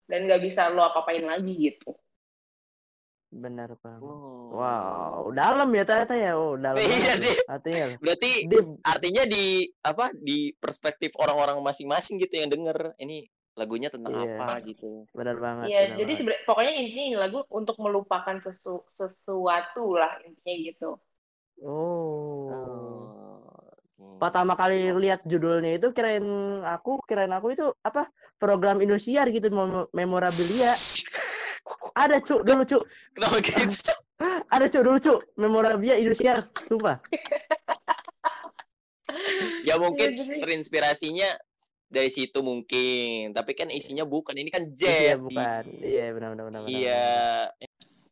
[0.05, 1.97] dan nggak bisa lo apa-apain lagi gitu
[3.31, 4.03] Benar, Bang.
[4.03, 4.59] Oh.
[4.59, 6.35] Wow, dalam ya ternyata ya.
[6.35, 7.35] Oh, dalam Iya, banget ya.
[7.47, 7.85] Artinya.
[8.03, 8.67] Berarti Deep.
[8.83, 9.43] artinya di
[9.87, 14.37] apa di perspektif orang-orang masing-masing gitu yang denger ini lagunya tentang Iya.
[14.37, 15.03] apa gitu.
[15.11, 15.67] Benar banget.
[15.67, 16.17] Iya, benar jadi banget.
[16.17, 20.89] sebenarnya pokoknya intinya ini lagu untuk melupakan sesu- sesuatu lah intinya gitu.
[21.61, 22.47] Oh.
[22.47, 24.17] Oh.
[24.17, 26.25] Pertama kali lihat judulnya itu kirain
[26.63, 28.09] aku, kirain aku itu apa?
[28.37, 30.73] Program Indosiar gitu mem- memorabilia.
[31.93, 32.83] Ada cuk dulu cuk.
[33.13, 33.93] Kenapa gitu?
[34.53, 35.19] Ada cuk dulu cuk.
[35.37, 36.49] Memorabilia Indosiar.
[36.65, 36.97] Sumpah.
[39.61, 41.29] ya mungkin Iya, jadi- terinspirasinya
[41.91, 44.35] dari situ mungkin, tapi kan isinya bukan.
[44.41, 45.17] Ini kan Iya jazz.
[45.19, 45.63] Di- bukan.
[45.83, 46.61] Iya benar benar benar.
[46.63, 47.05] benar, Iya.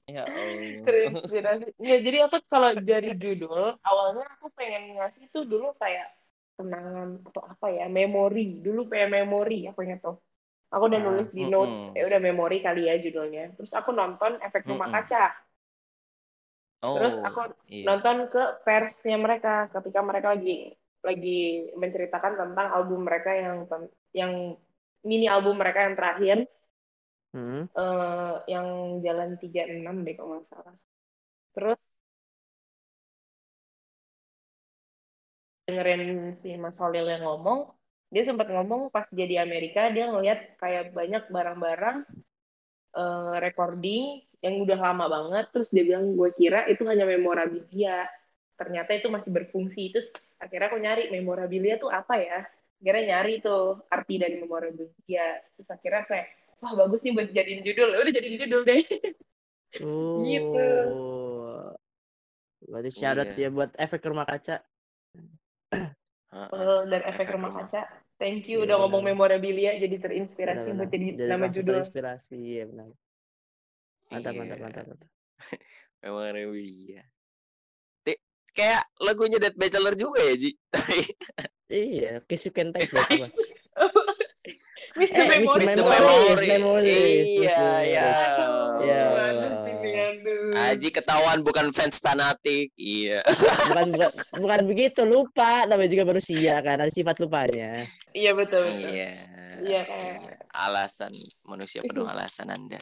[0.09, 0.85] Ya Allah.
[0.85, 1.65] Terinspirasi.
[1.79, 6.07] Ya, jadi aku kalau dari judul awalnya aku pengen ngasih tuh dulu kayak
[6.57, 8.59] kenangan atau apa ya, memori.
[8.65, 10.17] Dulu pengen memori aku ingat tuh.
[10.69, 13.57] Aku udah Ah, nulis di notes, ya udah memori kali ya judulnya.
[13.57, 14.97] Terus aku nonton efek rumah Mm-mm.
[15.01, 15.25] kaca.
[16.85, 16.95] Oh.
[16.95, 17.85] Terus aku iya.
[17.89, 20.73] nonton ke persnya mereka ketika mereka lagi
[21.07, 23.57] lagi menceritakan tentang album mereka yang
[24.11, 24.33] yang
[25.09, 26.37] mini album mereka yang terakhir
[27.33, 27.69] Hmm.
[27.81, 28.67] eh, yang
[29.05, 30.75] jalan 36 deh kalau nggak salah.
[31.55, 31.79] Terus
[35.67, 36.01] dengerin
[36.41, 37.59] si Mas Holil yang ngomong,
[38.13, 41.97] dia sempat ngomong pas dia di Amerika dia ngeliat kayak banyak barang-barang
[42.97, 44.03] eh, recording
[44.45, 48.07] yang udah lama banget terus dia bilang gue kira itu hanya memorabilia
[48.59, 52.43] ternyata itu masih berfungsi terus akhirnya aku nyari memorabilia tuh apa ya
[52.83, 56.27] akhirnya nyari tuh arti dari memorabilia terus akhirnya kayak
[56.59, 58.83] wah bagus nih buat jadiin judul udah jadiin judul deh
[59.79, 60.25] Oh.
[60.25, 60.69] Gitu.
[62.65, 63.47] Berarti shout out Iya.
[63.47, 64.65] ya buat efek rumah kaca.
[65.69, 66.49] Heeh.
[66.49, 67.69] Betul, dan efek, Efek rumah rumah.
[67.69, 67.81] kaca
[68.17, 69.13] thank you Iya, udah ngomong benar.
[69.13, 70.77] memorabilia jadi terinspirasi Benar-benar.
[70.81, 72.89] buat jadi, Jadi nama judul terinspirasi, iya benar.
[74.09, 74.39] Mantap, Iya.
[74.41, 75.09] mantap, mantap, mantap.
[76.01, 77.03] Memorabilia.
[78.59, 80.51] Kayak lagunya Dead Bachelor juga ya, Ji.
[81.69, 82.91] Iya, kiss you can take.
[84.99, 85.15] Mr.
[85.15, 85.79] Eh, Mr.
[86.83, 88.09] Iya, ya.
[88.83, 89.01] Iya.
[89.99, 90.71] aduh.
[90.71, 92.73] Aji ketahuan bukan fans fanatik.
[92.75, 93.23] Iya.
[93.69, 97.79] bukan, bukan bukan begitu lupa namanya juga manusia kan ada sifat lupanya
[98.11, 98.89] Iya betul betul.
[98.91, 99.11] Iya.
[99.59, 100.35] Iya, kayak- Iya.
[100.49, 101.13] Alasan
[101.45, 102.79] manusia penuh alasan Anda.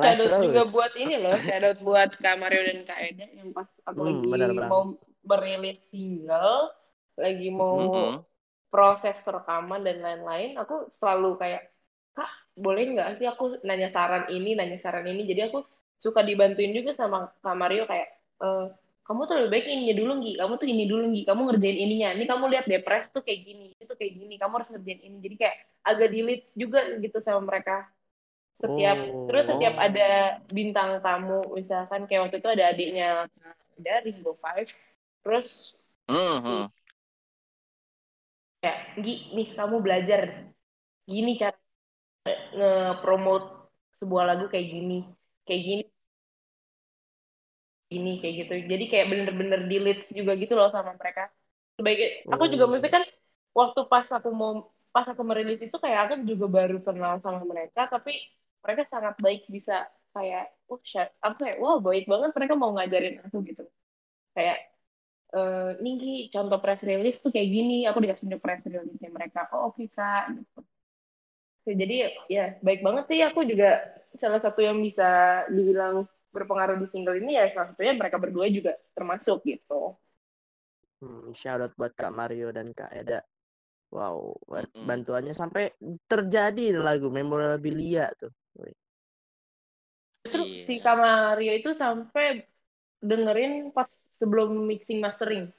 [0.00, 3.70] Shadow terus juga buat ini loh, shadow buat Kak Mario dan Kak Eda yang pas
[3.88, 4.72] aku Hmm, lagi benar, benar.
[4.72, 4.82] mau
[5.30, 6.74] merilis single,
[7.22, 8.24] lagi mau Mm-mm.
[8.72, 11.62] proses rekaman dan lain-lain, aku selalu kayak,
[12.16, 15.22] Kak, boleh nggak sih aku nanya saran ini, nanya saran ini.
[15.30, 15.58] Jadi aku
[16.04, 18.08] suka dibantuin juga sama Kak Mario kayak,
[18.42, 18.64] "Eh,
[19.06, 20.32] kamu tuh lebih baik ininya dulu, Gi.
[20.40, 21.22] Kamu tuh ini dulu, Gi.
[21.28, 22.08] Kamu ngerjain ininya.
[22.16, 24.34] Ini kamu lihat depres tuh kayak gini, itu kayak gini.
[24.40, 25.16] Kamu harus ngerjain ini.
[25.24, 26.18] Jadi kayak agak di
[26.56, 27.84] juga gitu sama mereka.
[28.54, 29.26] Setiap Oh.
[29.26, 33.06] terus setiap ada bintang tamu, misalkan kayak waktu itu ada adiknya
[33.74, 34.70] dari Ringo Five,
[35.26, 35.74] terus
[36.08, 36.70] Mhm.
[38.62, 40.20] kayak Gi, nih kamu belajar
[41.04, 41.58] gini cara
[42.56, 43.46] nge-promote
[43.98, 44.98] sebuah lagu kayak gini,
[45.46, 45.84] kayak gini,
[47.92, 48.52] gini kayak gitu.
[48.72, 51.30] Jadi kayak bener-bener di leads juga gitu loh sama mereka.
[51.78, 52.72] Sebagai aku juga Oh.
[52.72, 53.02] mesti kan
[53.54, 54.52] waktu pas aku mau
[54.94, 58.14] pas aku merilis itu kayak aku juga baru kenal sama mereka, tapi
[58.64, 59.72] mereka sangat baik bisa
[60.14, 63.62] kayak, oh, sya- aku kayak, wow baik banget mereka mau ngajarin aku gitu.
[64.36, 64.58] Kayak
[65.36, 65.96] eh nih
[66.34, 69.40] contoh press release tuh kayak gini, aku dikasih press release mereka.
[69.54, 70.24] Oh oke kak.
[70.36, 70.60] Gitu.
[71.80, 71.94] jadi
[72.28, 73.66] ya baik banget sih aku juga
[74.20, 75.04] salah satu yang bisa
[75.48, 79.96] dibilang berpengaruh di single ini ya salah satunya mereka berdua juga termasuk gitu
[81.02, 83.20] Hmm, shout out buat Kak Mario dan Kak Eda.
[83.94, 84.34] Wow,
[84.88, 85.64] bantuannya sampai
[86.10, 88.32] terjadi lagu memorabilia tuh.
[90.24, 90.64] Terus Iya.
[90.64, 92.48] si Kamario itu sampai
[93.04, 93.84] dengerin pas
[94.16, 95.52] sebelum mixing mastering.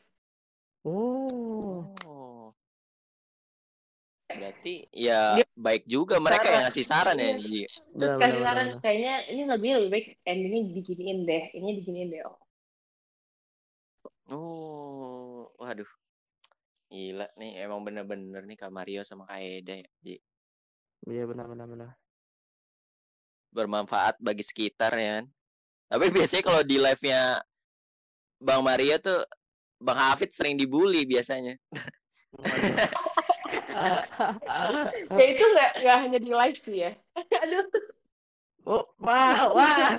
[0.81, 2.49] Oh, Oh.
[4.25, 6.65] Berarti ya Dia- baik juga mereka yang Saran.
[6.67, 7.67] ngasih saran ya, Iya.
[7.69, 8.81] Terus benar, kasih benar, saran benar.
[8.81, 12.21] kayaknya ini lagunya lebih baik endingnya diginiin deh, ini diginiin deh.
[12.25, 12.37] Oh.
[14.33, 15.87] Oh, waduh.
[16.89, 20.17] Gila nih, emang bener-bener nih Kak Mario sama Kak Eda ya.
[21.05, 21.89] Iya benar benar benar.
[23.55, 25.25] Bermanfaat bagi sekitar ya kan.
[25.87, 27.39] Tapi biasanya kalau di live-nya
[28.43, 29.23] Bang Mario tuh
[29.79, 31.55] Bang Hafid sering dibully biasanya.
[35.11, 36.91] Ya itu nggak nggak hanya di live sih ya.
[37.43, 37.67] Aduh.
[38.65, 39.93] Oh, wah, wah.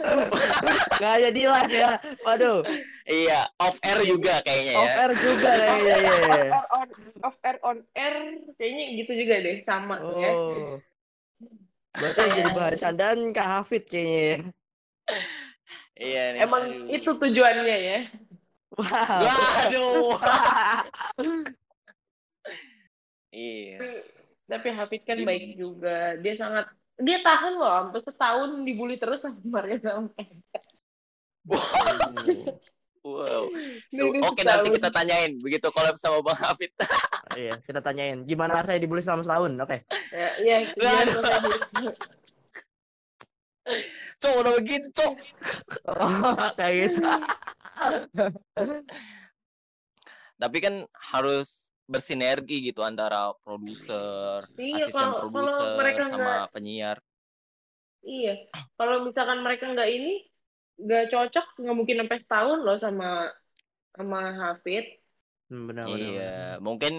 [0.99, 1.91] Nggak ada di live ya.
[2.27, 2.67] Waduh,
[3.07, 4.97] Iya, off air juga kayaknya off ya.
[5.07, 6.11] air juga kayaknya ya.
[6.11, 6.89] Off air on
[7.23, 8.15] off air on air
[8.59, 10.31] kayaknya gitu juga deh sama ya.
[10.35, 10.51] Oh.
[10.51, 10.96] Berarti
[11.97, 14.37] yang jadi bahan candaan Kak Hafid kayaknya ya.
[15.97, 16.41] Iya nih.
[16.45, 16.93] Emang aduh.
[16.93, 18.01] itu tujuannya ya.
[18.77, 19.21] Wow.
[19.25, 20.13] Waduh.
[23.33, 23.77] iya.
[24.45, 26.21] Tapi Hafid kan Gim- baik juga.
[26.21, 30.09] Dia sangat dia tahan loh sampai setahun dibully terus sama Maria sama
[33.07, 33.47] Wow.
[33.87, 34.75] So, Oke nanti setahun.
[34.83, 36.75] kita tanyain begitu collab sama Bang Hafid.
[37.37, 39.53] Iya, kita tanyain gimana rasanya dibully selama setahun.
[39.61, 39.85] Oke.
[40.09, 41.93] Ya, ya, Aduh.
[44.17, 45.13] Cok udah begitu, Cok.
[45.85, 46.99] Oh, kayak gitu.
[50.37, 50.75] Tapi kan
[51.13, 56.97] harus bersinergi gitu antara produser, Iya, asisten produser sama nggak- penyiar.
[58.01, 60.25] Iya, kalau misalkan mereka nggak ini,
[60.77, 63.09] nggak cocok, nggak mungkin sampai setahun loh sama
[63.97, 64.85] sama Hafid.
[65.49, 65.99] Hmm, benar benar.
[65.99, 66.61] Iya, benar.
[66.61, 66.95] mungkin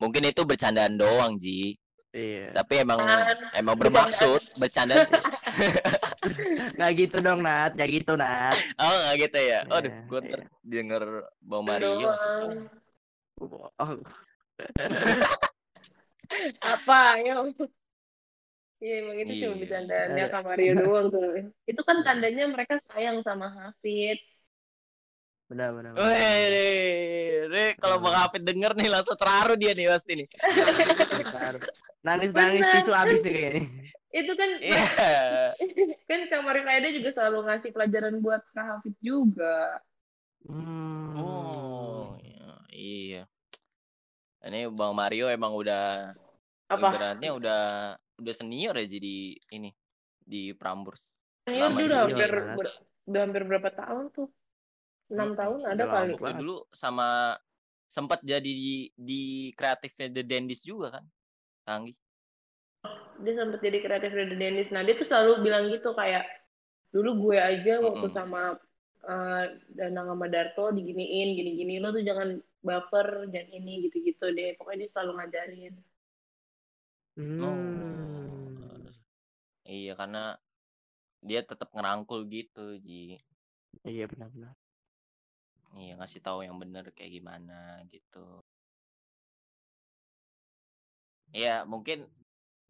[0.00, 1.76] mungkin itu bercandaan doang, Ji.
[2.10, 2.50] Iya.
[2.50, 5.06] Tapi emang Kan, emang bermaksud bercanda.
[6.76, 7.76] Nggak gitu dong, Nat.
[7.78, 8.56] Nggak gitu, Nat.
[8.80, 9.60] oh, nggak gitu ya.
[9.70, 10.30] Aduh, Iya, gue iya.
[10.30, 11.02] ter denger
[11.38, 12.66] Bang Mario masuk.
[13.40, 13.96] Oh,
[16.62, 17.36] Apa ya?
[18.80, 19.60] Iya, emang itu cuma Iya.
[19.60, 20.32] bercandaannya Ada.
[20.32, 21.28] Kak Mario doang tuh.
[21.68, 24.18] Itu kan tandanya mereka sayang sama Hafid.
[25.50, 25.90] benar benar.
[25.98, 26.06] benar.
[26.06, 30.28] Wih, nih kalau Bang Hafid denger nih langsung terharu dia nih pasti nih.
[32.06, 33.62] Nangis nangis tisu habis nih kayaknya.
[34.10, 34.84] Itu kan Iya.
[36.08, 39.82] kan Kak Mario juga selalu ngasih pelajaran buat Kak Hafid juga.
[40.46, 41.18] Hmm.
[41.18, 42.48] Oh, iya.
[42.72, 43.22] iya.
[44.40, 46.14] Ini Bang Mario emang udah
[46.70, 46.94] Apa?
[46.94, 47.62] ibaratnya udah
[48.20, 49.14] udah senior ya jadi
[49.56, 49.70] ini
[50.20, 51.16] di Prambors.
[51.48, 52.78] Iya, Lama dia udah hampir ber-
[53.10, 54.28] udah hampir berapa tahun tuh?
[55.10, 55.40] Enam Mm-mm.
[55.40, 56.12] tahun ada kali.
[56.14, 57.34] Waktu dulu sama
[57.90, 61.04] sempat jadi di, di kreatifnya The Dandies juga kan.
[61.66, 61.94] Kanggi.
[63.20, 64.70] Dia sempat jadi kreatif dari Dennis.
[64.72, 66.24] Nah, dia tuh selalu bilang gitu kayak
[66.94, 68.56] dulu gue aja waktu sama
[69.04, 69.44] eh,
[69.76, 74.56] Danang sama Darto diginiin, gini-gini lo tuh jangan baper, jangan ini gitu-gitu deh.
[74.56, 75.74] Pokoknya dia selalu ngajarin.
[77.18, 78.54] Hmm.
[79.66, 80.34] Iya karena
[81.22, 83.18] dia tetap ngerangkul gitu, Ji.
[83.86, 84.54] Iya benar benar.
[85.78, 88.42] Iya ngasih tahu yang bener kayak gimana gitu.
[91.30, 92.10] Iya mungkin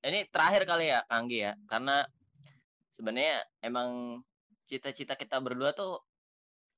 [0.05, 2.05] ini terakhir kali ya Kanggi ya karena
[2.93, 4.21] sebenarnya emang
[4.69, 6.05] cita-cita kita berdua tuh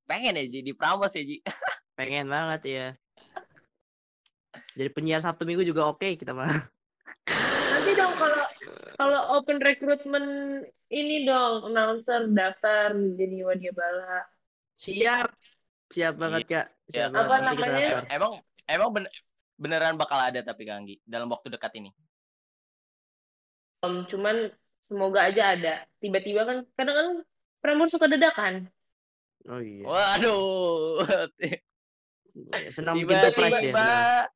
[0.07, 1.43] pengen ya Ji di Prambors ya Ji.
[1.99, 2.87] Pengen banget ya.
[4.73, 6.71] Jadi penyiar Sabtu Minggu juga oke kita mah.
[7.73, 8.45] Nanti dong kalau
[9.01, 10.29] kalau open recruitment
[10.93, 14.23] ini dong announcer daftar jadi Wadia Bala.
[14.77, 15.29] Siap.
[15.93, 16.67] Siap banget, Kak.
[16.89, 17.29] Ya, Siap banget.
[17.29, 17.89] Apa kita namanya?
[18.09, 18.33] Emang
[18.65, 19.13] emang ben-
[19.61, 21.91] beneran bakal ada tapi Kanggi dalam waktu dekat ini.
[23.83, 24.49] Om, cuman
[24.81, 25.75] semoga aja ada.
[25.99, 27.09] Tiba-tiba kan kadang kan
[27.63, 28.67] Prambors suka dadakan.
[29.47, 29.87] Oh iya.
[29.87, 31.03] Waduh.
[32.75, 34.27] Senang bikin surprise ya.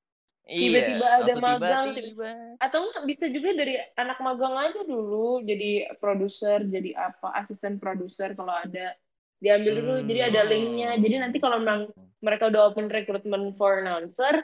[0.46, 0.62] Tiba-tiba.
[0.62, 2.28] Iya, Tiba-tiba ada magang, tiba-tiba.
[2.62, 8.54] atau bisa juga dari anak magang aja dulu jadi produser jadi apa asisten produser kalau
[8.54, 8.94] ada
[9.36, 10.06] diambil dulu Hmm.
[10.06, 11.90] jadi ada linknya jadi nanti kalau memang
[12.22, 14.40] mereka udah open recruitment for announcer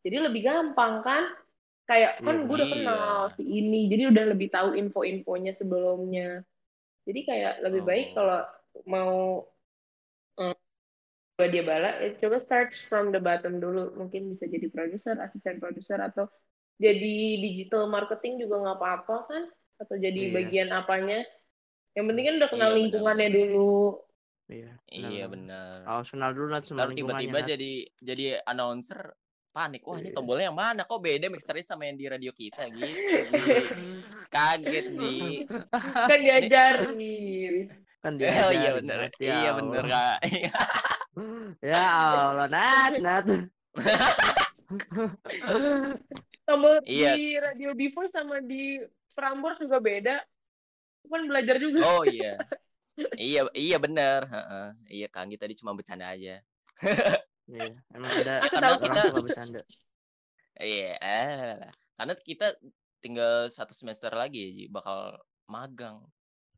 [0.00, 1.24] jadi lebih gampang kan
[1.84, 2.74] kayak kan gue udah iya.
[2.80, 6.40] kenal si ini jadi udah lebih tahu info-infonya sebelumnya
[7.04, 8.14] jadi kayak lebih baik Oh.
[8.16, 8.40] kalau
[8.88, 9.14] mau
[10.40, 10.56] eh,
[11.34, 15.58] buat dia bala ya coba start from the bottom dulu mungkin bisa jadi produser asisten
[15.58, 16.30] produser atau
[16.78, 19.42] jadi digital marketing juga nggak apa-apa kan
[19.82, 20.34] atau jadi Iya.
[20.34, 21.26] bagian apanya
[21.98, 23.98] yang penting kan udah kenal Iya, lingkungannya dulu
[24.44, 24.76] Iya.
[24.92, 25.88] Iya benar.
[25.88, 25.98] benar.
[25.98, 29.16] Oh, kenal dulu Nat sama tiba-tiba jadi jadi announcer
[29.56, 29.80] panik.
[29.88, 30.16] Wah, ini Iya.
[30.20, 30.84] tombolnya yang mana?
[30.84, 33.18] Kok beda mixernya sama yang di radio kita gitu.
[34.34, 35.48] Kaget, Ji.
[35.80, 37.00] kan diajarin
[38.04, 38.98] Kan Oh dia iya bener.
[39.16, 40.18] Iya bener, Kak.
[41.62, 41.84] Ya
[42.30, 43.24] Allah, Nat, Nat.
[46.44, 47.12] tombol Iya.
[47.16, 48.80] di radio Before sama di
[49.14, 50.16] Prambors juga beda
[51.04, 52.36] kan belajar juga Oh iya.
[53.18, 54.24] Iya, iya bener.
[54.24, 54.66] Heeh.
[55.02, 56.38] Iya, Kak Anggi tadi cuma bercanda aja.
[57.44, 59.60] Iya, emang ada Aku Karena tahu kita bercanda.
[60.56, 61.58] iya, eh,
[61.98, 62.46] karena kita
[63.02, 66.00] tinggal satu semester lagi ya, Ji, bakal magang.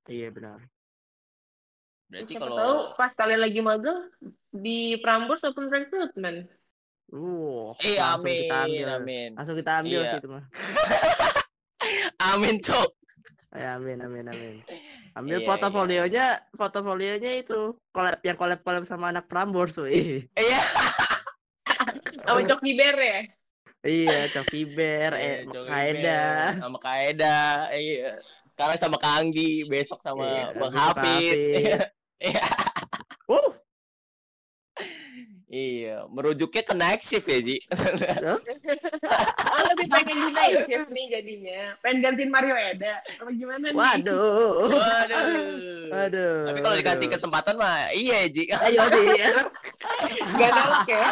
[0.06, 0.62] Iya benar.
[2.06, 4.00] Berarti siapa kalau tahu pas kalian lagi magang
[4.50, 6.46] di Prambors open recruitment
[7.06, 8.88] Uh, Iya, langsung kita amin, ambil.
[8.98, 9.30] amin.
[9.38, 10.10] Langsung kita ambil Iya.
[10.10, 10.44] sih itu mah.
[12.34, 12.90] Amin, Cok.
[13.54, 14.54] Ya, amin, amin, amin.
[15.14, 20.26] Ambil Iya, portofolionya, portofolionya itu collab yang collab collab sama anak Prambors, wih.
[20.34, 20.60] Iya.
[22.26, 23.18] sama Coki Bear ya
[23.86, 26.02] Iya, Coki Bear, eh, Iya, Coki Kaeda.
[26.02, 27.38] Bear, sama Kaeda,
[27.70, 28.18] iya.
[28.50, 31.38] Sekarang sama Kak Anggi, besok sama Iya, Bang Hafid.
[32.16, 32.44] Iya.
[33.28, 33.52] Uh,
[35.46, 37.62] Iya, merujuknya ke night shift ya, Ji.
[37.70, 43.78] oh, lebih pengen di night shift nih jadinya pengen gantiin Mario Eda apa gimana nih
[43.78, 44.66] waduh.
[44.74, 45.24] Waduh.
[45.94, 46.36] Waduh.
[46.50, 48.50] Tapi kalau dikasih kesempatan mah iya, Ji.
[48.50, 49.22] Ayo di.
[50.42, 51.08] Gak nolak ya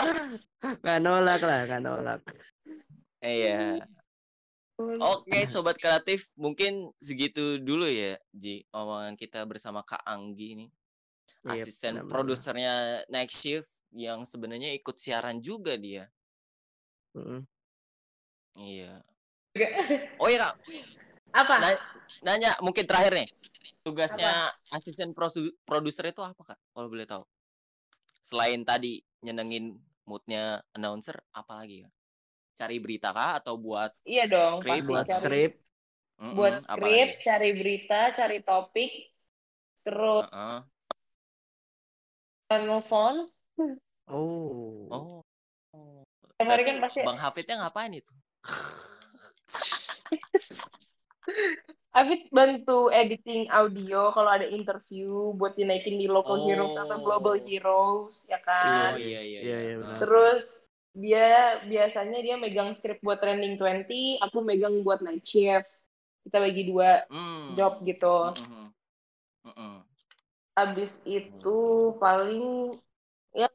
[0.82, 2.20] Gak nolak lah, gak nolak.
[3.22, 3.86] Iya.
[4.82, 8.66] Oke, sobat kreatif, mungkin segitu dulu ya, Ji.
[8.74, 10.68] Omongan kita bersama Kak Anggi nih.
[11.44, 12.74] Iya, Asisten produsernya
[13.12, 16.08] Night Shift yang sebenarnya ikut siaran juga dia.
[17.14, 17.46] Mm-mm.
[18.58, 19.02] Iya.
[20.18, 20.54] Oh iya, Kak.
[21.34, 21.82] apa Na-
[22.24, 23.28] nanya mungkin terakhir nih.
[23.84, 26.58] Tugasnya asisten prosu- produser itu apa, Kak?
[26.72, 27.22] Kalau boleh tahu.
[28.24, 29.76] Selain tadi nyenengin
[30.08, 31.94] moodnya announcer, apa lagi, Kak?
[32.54, 35.52] Cari berita kah atau buat iya dong Skrip, pasti Buat cari skrip,
[36.22, 37.24] Mm-mm, buat apa skrip lagi?
[37.26, 38.90] cari berita cari topik
[39.84, 40.24] terus
[42.50, 42.60] Heeh.
[42.64, 43.16] nelfon
[44.10, 44.88] oh.
[44.90, 45.22] Oh.
[46.38, 48.12] Hari Berarti kan pasti Bang Hafidnya ngapain itu?
[51.94, 57.46] Afid bantu editing audio kalau ada interview buat dinaikin di local heroes atau global Oh.
[57.46, 59.80] heroes ya kan Oh iya iya Iya, iya, Ah.
[59.80, 59.96] benar.
[60.02, 60.44] Terus
[60.94, 61.28] dia
[61.64, 65.70] biasanya dia megang script buat trending 20, aku megang buat night shift.
[66.26, 67.54] Kita bagi dua Hmm.
[67.54, 68.34] job gitu.
[68.42, 68.66] Mm-mm.
[69.46, 69.74] Mm-mm.
[70.54, 71.58] Abis itu
[71.98, 72.70] paling
[73.34, 73.50] ya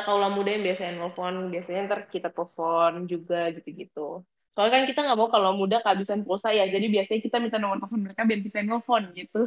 [0.00, 4.24] kaulah muda yang biasanya nelfon, biasanya ntar kita telepon juga gitu-gitu.
[4.56, 7.76] Soalnya kan kita nggak mau kalau muda kehabisan pulsa ya, jadi biasanya kita minta nomor
[7.84, 9.40] telepon mereka biar kita nelfon gitu.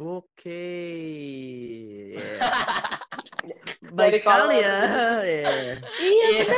[0.00, 0.64] Oke.
[3.40, 3.56] Iya.
[3.80, 4.76] Dari Baik sekali ya.
[5.24, 5.48] Iya.
[5.96, 6.56] Iya Iya.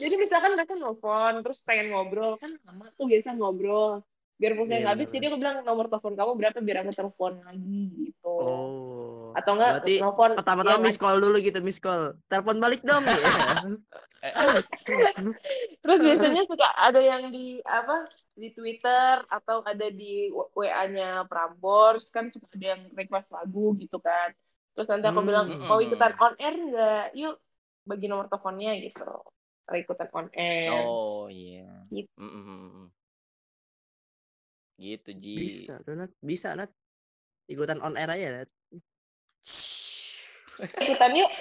[0.00, 4.00] Jadi misalkan mereka nelfon, terus pengen ngobrol, kan lama tuh biasa ngobrol.
[4.34, 5.14] Biar pulsa Iya, nggak habis, bener.
[5.14, 8.34] jadi aku bilang nomor telepon kamu berapa biar aku telepon lagi gitu.
[8.34, 9.30] Oh.
[9.34, 12.18] Atau enggak Berarti nelfon Pertama-tama yang miss call dulu gitu, miss call.
[12.26, 13.02] Telepon balik dong.
[13.06, 13.30] Iya.
[15.84, 22.32] Terus biasanya suka ada yang di apa di Twitter atau ada di WA-nya Prambors kan
[22.32, 24.32] suka ada yang request lagu gitu kan.
[24.74, 25.28] Terus nanti aku Hmm.
[25.28, 25.86] bilang mau Mm-mm.
[25.86, 27.06] ikutan on air nggak?
[27.14, 27.34] Yuk
[27.84, 29.04] bagi nomor teleponnya gitu.
[29.70, 30.72] Ikutan on air.
[30.72, 31.84] Oh iya.
[31.92, 32.10] Gitu.
[32.16, 32.90] Mm-mm.
[34.74, 35.36] Gitu Ji.
[35.48, 36.10] Bisa tuh, Nat.
[36.18, 36.70] Bisa, Nat.
[37.46, 38.50] Ikutan on air aja, Nat.
[40.84, 41.32] Ikutan yuk.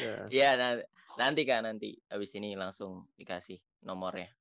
[0.00, 0.82] Ya, Iya nanti,
[1.20, 4.32] nanti kan nanti habis ini langsung dikasih nomornya.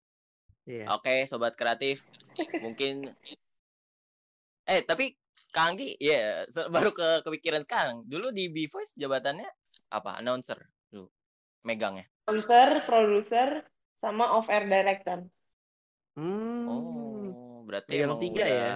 [0.63, 0.87] Iya.
[0.95, 2.07] Oke sobat kreatif
[2.63, 3.11] mungkin
[4.69, 5.17] eh tapi
[5.51, 8.07] Kang Anggi ya se- baru ke kepikiran sekarang.
[8.07, 9.49] Dulu di B Voice jabatannya
[9.91, 10.21] apa?
[10.21, 11.11] Announcer dulu.
[11.67, 12.07] Megangnya.
[12.29, 13.49] Announcer, producer,
[13.99, 15.27] sama off air director.
[16.15, 16.67] Hmm.
[16.71, 18.71] Oh, berarti emang tiga udah ya?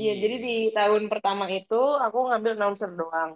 [0.00, 1.74] Iya, jadi di tahun pertama itu
[2.04, 3.30] aku ngambil announcer doang.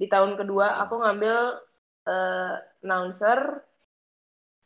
[0.00, 0.82] Di tahun kedua Hmm.
[0.82, 1.36] aku ngambil
[2.10, 2.52] eh,
[2.84, 3.38] announcer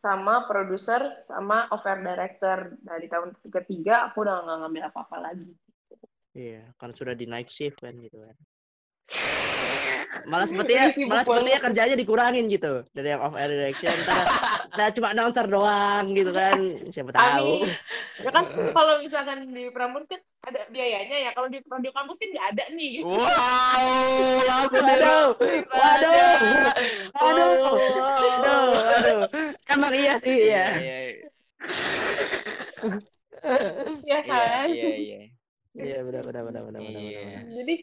[0.03, 2.59] sama produser sama off air director.
[2.87, 5.51] Nah, di tahun ketiga aku udah nggak ngambil apa-apa lagi.
[6.41, 8.37] Iya, kan sudah di night shift kan gitu kan.
[10.25, 14.25] Malah sepertinya malah sepertinya kerjanya dikurangin gitu dari yang off air direction ntar,
[14.79, 16.57] nah cuma announcer doang gitu kan
[16.89, 17.69] siapa tahu Amin.
[18.19, 18.45] Ya kan
[18.77, 21.31] kalau misalkan di Prambors kan ada biayanya ya.
[21.31, 23.03] Kalau di radio kampus kan nggak ada nih.
[23.03, 23.19] Wow,
[24.43, 25.29] langsung waduh
[25.67, 26.29] waduh aja.
[27.12, 27.75] aduh Oh.
[27.77, 29.21] aduh aduh
[29.69, 30.67] emang iya sih Iya, ya.
[30.77, 31.27] iya, iya.
[34.03, 35.19] ya Iya, kan iya, iya.
[35.77, 37.01] Iya benar benar benar benar benar.
[37.05, 37.21] Iya.
[37.21, 37.43] benar.
[37.53, 37.75] jadi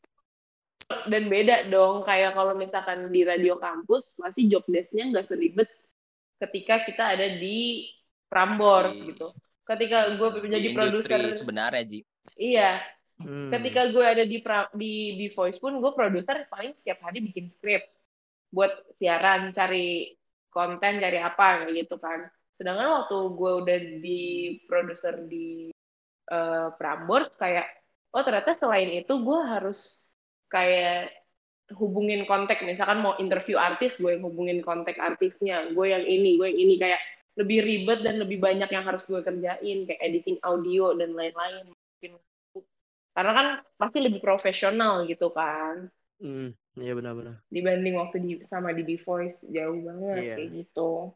[1.08, 2.06] dan beda dong.
[2.06, 5.70] Kayak kalau misalkan di radio kampus pasti job desk-nya nggak seribet
[6.42, 7.88] ketika kita ada di
[8.28, 9.30] Prambors Di- gitu.
[9.64, 12.00] Ketika gue Di menjadi industri produser sebenarnya Ji.
[12.36, 12.82] iya.
[13.14, 13.54] Hmm.
[13.54, 17.46] ketika gue ada di pra- di di voice pun gue produser paling setiap hari bikin
[17.54, 17.86] script
[18.50, 20.18] buat siaran cari
[20.50, 22.26] konten cari apa kayak gitu kan.
[22.58, 24.22] Sedangkan waktu gue udah di
[24.66, 25.70] produser di
[26.28, 27.70] eh, Prambors kayak
[28.18, 29.98] oh ternyata selain itu gue harus
[30.54, 31.10] kayak
[31.74, 32.62] hubungin kontak.
[32.62, 35.74] Misalkan mau interview artis gue yang hubungin kontak artisnya.
[35.74, 36.76] Gue yang ini gue yang ini.
[36.78, 37.02] Kayak
[37.34, 39.90] lebih ribet dan lebih banyak yang harus gue kerjain.
[39.90, 41.74] Kayak editing audio dan lain-lain.
[41.74, 42.12] Mungkin.
[43.14, 43.48] Karena kan
[43.82, 45.90] pasti lebih profesional gitu kan.
[46.22, 47.36] Hmm, iya benar benar.
[47.52, 49.44] dibanding waktu di sama di The Voice.
[49.50, 50.36] Jauh banget Iya.
[50.38, 51.12] kayak gitu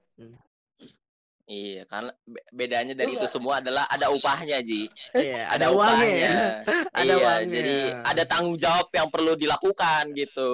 [1.47, 4.91] Iya, karena be- bedanya dari Lu itu nggak- semua adalah ada upahnya, Ji.
[5.15, 6.11] Iya, Ada, upahnya.
[6.11, 6.35] ya.
[6.99, 7.51] Ada iya, uangnya.
[7.55, 10.51] jadi ada tanggung jawab yang perlu dilakukan gitu.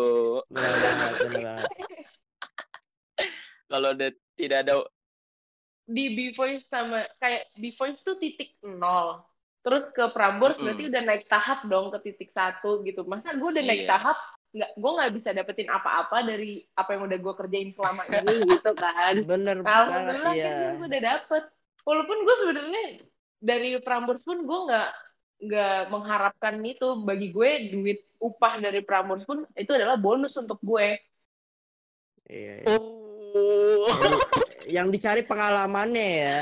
[3.65, 4.73] Kalau ada tidak ada
[5.83, 9.19] di B Voice sama kayak B Voice tuh titik nol
[9.59, 10.65] terus ke Prambors Mm-mm.
[10.69, 13.91] berarti udah naik tahap dong ke titik satu gitu masa gue udah naik Iya.
[13.91, 14.17] tahap
[14.53, 18.71] nggak gue nggak bisa dapetin apa-apa dari apa yang udah gue kerjain selama ini gitu
[18.77, 20.45] kan Bener banget, alhamdulillah iya.
[20.45, 21.43] akhirnya gue udah dapet
[21.83, 22.85] walaupun gue sebenarnya
[23.43, 24.89] dari Prambors pun gue nggak
[25.43, 31.01] nggak mengharapkan itu bagi gue duit upah dari Prambors pun itu adalah bonus untuk gue
[32.31, 32.67] Iya, iya.
[32.71, 33.87] Oh.
[34.63, 36.41] Yang dicari pengalamannya ya.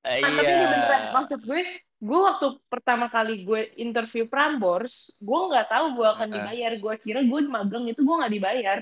[0.00, 0.24] Nah, iya.
[0.24, 1.62] tapi ini beneran maksud gue,
[2.06, 4.94] gue waktu pertama kali gue interview Prambors,
[5.26, 6.72] gue nggak tahu gue akan dibayar.
[6.82, 8.78] Gue kira gue magang itu gue nggak dibayar.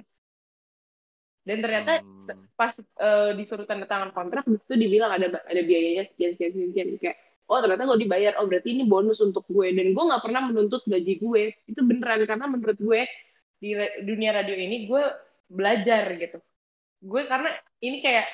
[1.49, 1.93] Dan ternyata
[2.29, 2.45] Hmm.
[2.59, 6.89] pas eh, disuruh tanda tangan kontrak, di situ dibilang ada ada biayanya sekian sekian sekian,
[7.03, 7.17] kayak
[7.51, 8.33] oh ternyata gue dibayar.
[8.39, 9.67] Oh berarti ini bonus untuk gue.
[9.77, 11.43] Dan gue nggak pernah menuntut gaji gue.
[11.71, 13.01] Itu beneran karena menurut gue
[13.63, 13.69] di
[14.09, 15.03] dunia radio ini gue
[15.49, 16.37] belajar gitu.
[17.11, 17.49] Gue karena
[17.87, 18.27] ini kayak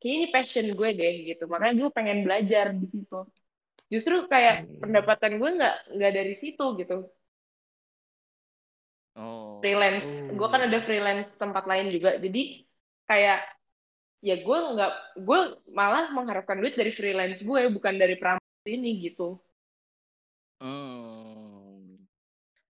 [0.00, 1.42] kayak ini passion gue deh gitu.
[1.52, 3.16] Makanya gue pengen belajar di situ.
[3.92, 4.80] Justru kayak Hmm.
[4.80, 7.08] pendapatan gue nggak nggak dari situ gitu.
[9.14, 9.62] Oh.
[9.62, 10.04] Freelance.
[10.04, 10.34] Oh.
[10.34, 12.18] Gue kan ada freelance tempat lain juga.
[12.18, 12.66] Jadi
[13.06, 13.44] kayak
[14.24, 15.38] ya gue nggak gue
[15.76, 19.36] malah mengharapkan duit dari freelance gue bukan dari pramus ini gitu.
[20.58, 22.00] Hmm.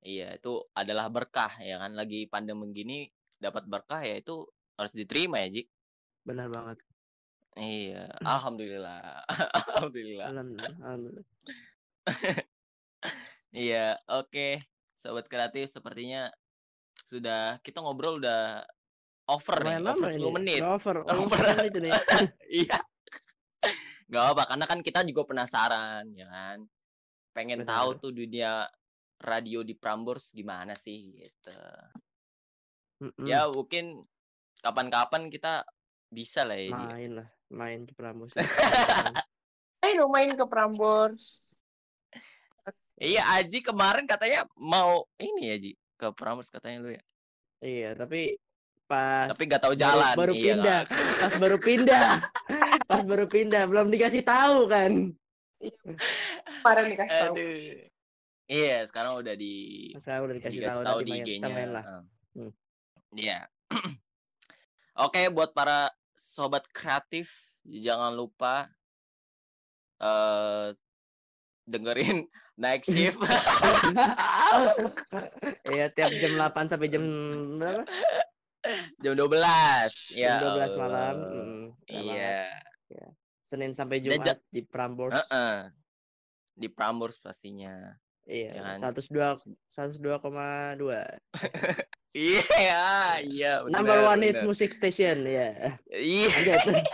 [0.05, 3.09] Iya, itu adalah berkah ya kan lagi pandemi gini
[3.41, 4.45] dapat berkah ya itu
[4.77, 5.63] harus diterima ya, Ji.
[6.29, 6.94] Benar banget.
[7.55, 9.23] Iya, alhamdulillah.
[9.29, 10.27] alhamdulillah.
[10.31, 10.75] Alhamdulillah.
[10.83, 11.27] Alhamdulillah.
[13.55, 14.59] Iya, oke.
[14.99, 16.27] Sobat kreatif sepertinya
[17.07, 18.67] sudah kita ngobrol udah
[19.31, 20.31] over nih, Lumayan over lama 10 ini.
[20.35, 20.61] menit.
[20.61, 20.97] Udah Over.
[21.07, 21.15] Over.
[21.23, 21.91] Over 10 menit ini.
[22.51, 22.79] Iya.
[24.11, 26.67] Gak apa karena kan kita juga penasaran ya kan.
[27.31, 27.71] Pengen Benar.
[27.79, 28.67] tahu tuh dunia
[29.23, 31.55] radio di Prambors gimana sih gitu.
[33.07, 33.23] Mm-mm.
[33.23, 34.03] Ya mungkin
[34.67, 35.63] kapan-kapan kita
[36.11, 36.75] bisa lah ya.
[36.75, 36.85] Ji.
[36.91, 38.35] main lah, main ke Pramus.
[39.81, 41.41] Ayo main ke Prambors.
[42.95, 45.73] Iya, Aji kemarin katanya mau ini ya, Ji.
[45.95, 47.03] Ke Prambors katanya lu ya.
[47.59, 48.37] iya, tapi
[48.85, 51.01] pas Tapi nggak tahu baru- jalan, baru, iya pindah kan?
[51.25, 52.09] pas baru pindah
[52.91, 54.93] pas baru pindah belum dikasih tahu kan
[56.61, 57.35] Kemarin dikasih tahu.
[57.41, 57.57] Aduh.
[58.45, 59.55] Iya, sekarang udah di
[59.97, 61.57] saya udah dikasih, dikasih tahu, tahu tadi di IG-nya.
[62.37, 62.53] Hmm.
[63.17, 63.39] Iya.
[65.09, 68.71] Oke, buat para sobat kreatif, jangan lupa
[70.03, 70.75] eh
[71.67, 72.27] dengerin
[72.63, 73.19] Night Shift.
[75.65, 77.03] Iya tiap jam 8 sampai jam
[77.59, 77.83] berapa?
[79.03, 80.15] jam 12.
[80.15, 80.39] Ya.
[80.39, 81.17] Jam 12 malam.
[81.19, 81.35] Allah.
[81.35, 82.65] Mm, ya banget.
[82.95, 83.07] Iya.
[83.45, 85.13] Senin sampai Dan Jumat di Prambors.
[85.13, 85.57] Heeh.
[86.55, 87.93] Di Prambors pastinya.
[88.25, 88.95] Ya Iya, kan?
[88.95, 89.37] 102
[89.69, 91.05] 102,2.
[92.15, 93.53] Iya, iya.
[93.67, 94.47] Number bener, one hits bener.
[94.47, 95.75] music station, ya.
[95.91, 96.31] Iya.
[96.31, 96.87] Lanjut.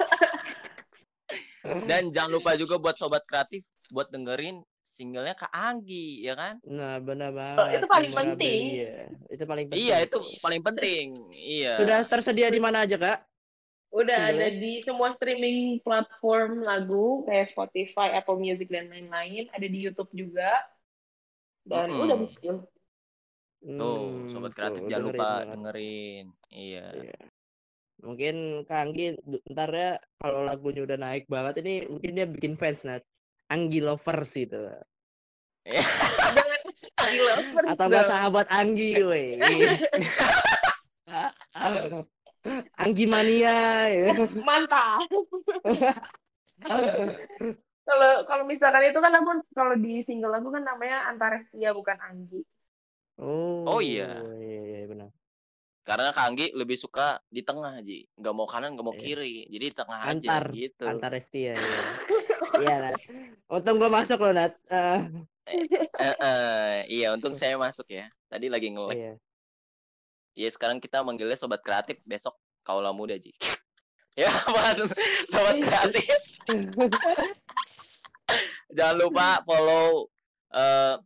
[1.93, 6.57] Dan jangan lupa juga buat sobat kreatif buat dengerin singlenya Kak Anggi, ya kan?
[6.64, 7.61] Nah, benar banget.
[7.61, 8.62] Oh, itu paling penting.
[8.81, 8.97] Iya,
[9.28, 9.85] itu paling penting.
[9.85, 11.05] Iya, itu paling penting.
[11.37, 11.72] Iya.
[11.76, 13.20] Sudah tersedia di mana aja, Kak?
[13.93, 19.53] Udah ada di semua streaming platform lagu kayak Spotify, Apple Music dan lain-lain.
[19.53, 20.49] Ada di YouTube juga.
[21.64, 22.02] Dan Mm-mm.
[22.04, 22.52] udah gitu.
[23.61, 25.46] Tuh, sobat kreatif Hmm, tuh, jangan dengerin lupa banget.
[25.52, 26.26] dengerin.
[26.48, 26.86] Iya.
[26.96, 27.18] Iya.
[28.00, 28.34] Mungkin
[28.64, 29.04] Kak Anggi
[29.52, 33.04] ntar ya kalau lagunya udah naik banget ini mungkin dia bikin fans Nat.
[33.52, 34.56] Anggi lovers gitu.
[35.68, 36.61] Jangan
[37.12, 37.34] gila.
[37.68, 39.36] Atau enggak sahabat Anggi, weh.
[42.80, 43.52] Anggi mania
[43.92, 44.16] ya.
[44.40, 45.04] Mantap.
[47.91, 52.47] Kalau kalau misalkan itu kan aku kalau di single aku kan namanya Antarestia bukan Anggi.
[53.18, 54.22] Oh, Oh, iya.
[54.38, 55.11] iya, iya, benar.
[55.82, 59.03] Karena Kanggi lebih suka di tengah Ji, nggak mau kanan nggak mau Iya.
[59.03, 60.86] kiri, jadi di tengah aja Antar, gitu.
[60.86, 61.55] antar Resti ya.
[61.59, 61.80] Iya,
[62.62, 63.01] Iya, Nat.
[63.51, 64.55] Untung gua masuk loh, Nat.
[64.70, 65.01] Eh,
[66.01, 68.07] Eh, eh, iya untung saya masuk ya.
[68.30, 68.95] Tadi lagi nge-lag.
[68.95, 69.12] iya.
[70.38, 73.34] Ya sekarang kita manggilnya sobat kreatif, besok kaulah muda Ji.
[74.20, 74.78] Ya mas,
[75.26, 76.20] sobat kreatif.
[78.70, 80.06] Jangan lupa follow
[80.52, 80.96] eh,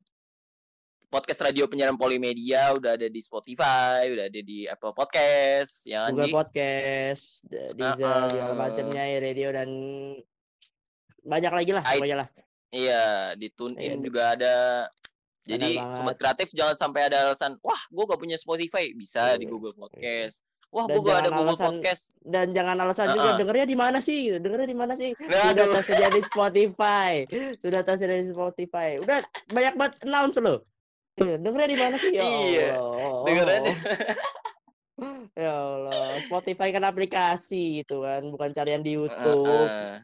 [1.09, 6.13] podcast radio penyiaran Polimedia udah ada di Spotify, udah ada di Apple Podcast, ya kan
[6.13, 6.35] Google Ji?
[6.35, 8.29] Podcast, D- Deezer, Uh-uh.
[8.29, 9.69] segala macamnya, ya radio dan
[11.23, 12.29] banyak lagi lah I- pokoknya lah.
[12.75, 13.05] Iya,
[13.39, 14.57] di tune Iya, in di- juga ada.
[15.45, 19.53] Jadi sobat kreatif jangan sampai ada alasan, wah gue gak punya Spotify, bisa di Iya,
[19.53, 20.41] Google Podcast.
[20.75, 22.03] Wah gue gak ada Google alasan- Podcast.
[22.19, 23.39] Dan jangan alasan juga Uh-uh.
[23.39, 24.21] dengernya di mana sih?
[24.35, 25.15] Dengernya di mana sih?
[25.15, 25.71] Sudah Aduh.
[25.71, 27.13] tersedia di Spotify.
[27.55, 28.99] Sudah tersedia di Spotify.
[28.99, 30.67] Udah banyak banget announce loh.
[31.15, 32.11] Iya, Dengernya di mana sih?
[32.11, 32.69] Ya Iya,
[33.23, 33.79] dengernya di-
[35.37, 39.43] Ya Allah, Spotify kan aplikasi gitu kan, bukan carian di YouTube.
[39.47, 40.03] Heeh.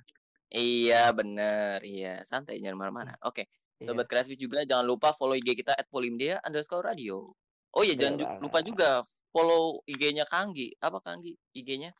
[0.50, 3.14] Iya bener, iya santai jangan marah-marah.
[3.22, 3.46] Oke,
[3.78, 3.86] Iya.
[3.86, 7.22] sobat kreatif juga jangan lupa follow IG kita @polimdea underscore radio.
[7.70, 10.74] Oh iya jangan lupa juga follow IG-nya Kanggi.
[10.82, 11.94] Apa Kanggi IG-nya?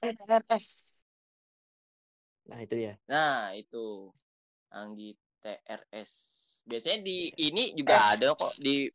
[0.00, 0.68] NTRS.
[2.50, 2.94] Nah, itu ya.
[3.06, 4.10] Nah itu
[4.74, 6.12] Anggi TRS.
[6.66, 8.90] Biasanya di ini juga ada kok di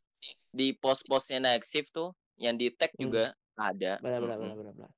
[0.52, 3.08] di post-postnya Next Shift tuh yang di tag Hmm.
[3.08, 3.24] juga
[3.56, 4.00] ada.
[4.04, 4.92] Benar benar benar benar.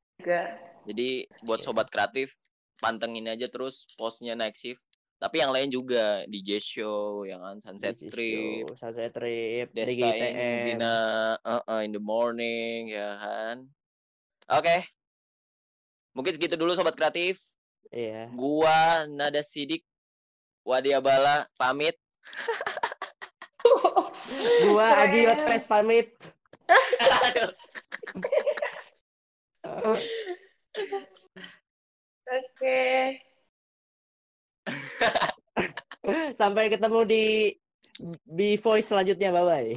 [0.88, 1.66] Jadi buat Iya.
[1.70, 2.34] sobat kreatif
[2.80, 4.82] pantengin aja terus postnya Next Shift.
[5.18, 9.90] Tapi yang lain juga DJ Show, yang kan Sunset DJ Trip, Show, Sunset Trip, Desta
[9.90, 10.78] DGITM.
[10.78, 13.66] Indina, uh, uh, in the morning, ya kan.
[14.54, 14.86] Oke.
[16.14, 17.42] Mungkin segitu dulu sobat kreatif.
[17.90, 18.30] Iya.
[18.30, 19.82] Gua Nada Sidik,
[20.62, 21.98] Wadiabala pamit.
[24.70, 25.26] Gua Aji.
[25.26, 26.14] Yotfest pamit.
[32.28, 33.24] Oke.
[36.40, 37.24] Sampai ketemu di
[38.24, 39.72] B Voice selanjutnya, bye bye.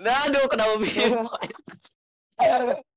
[0.00, 1.22] Nah, aduh kenapa bisa?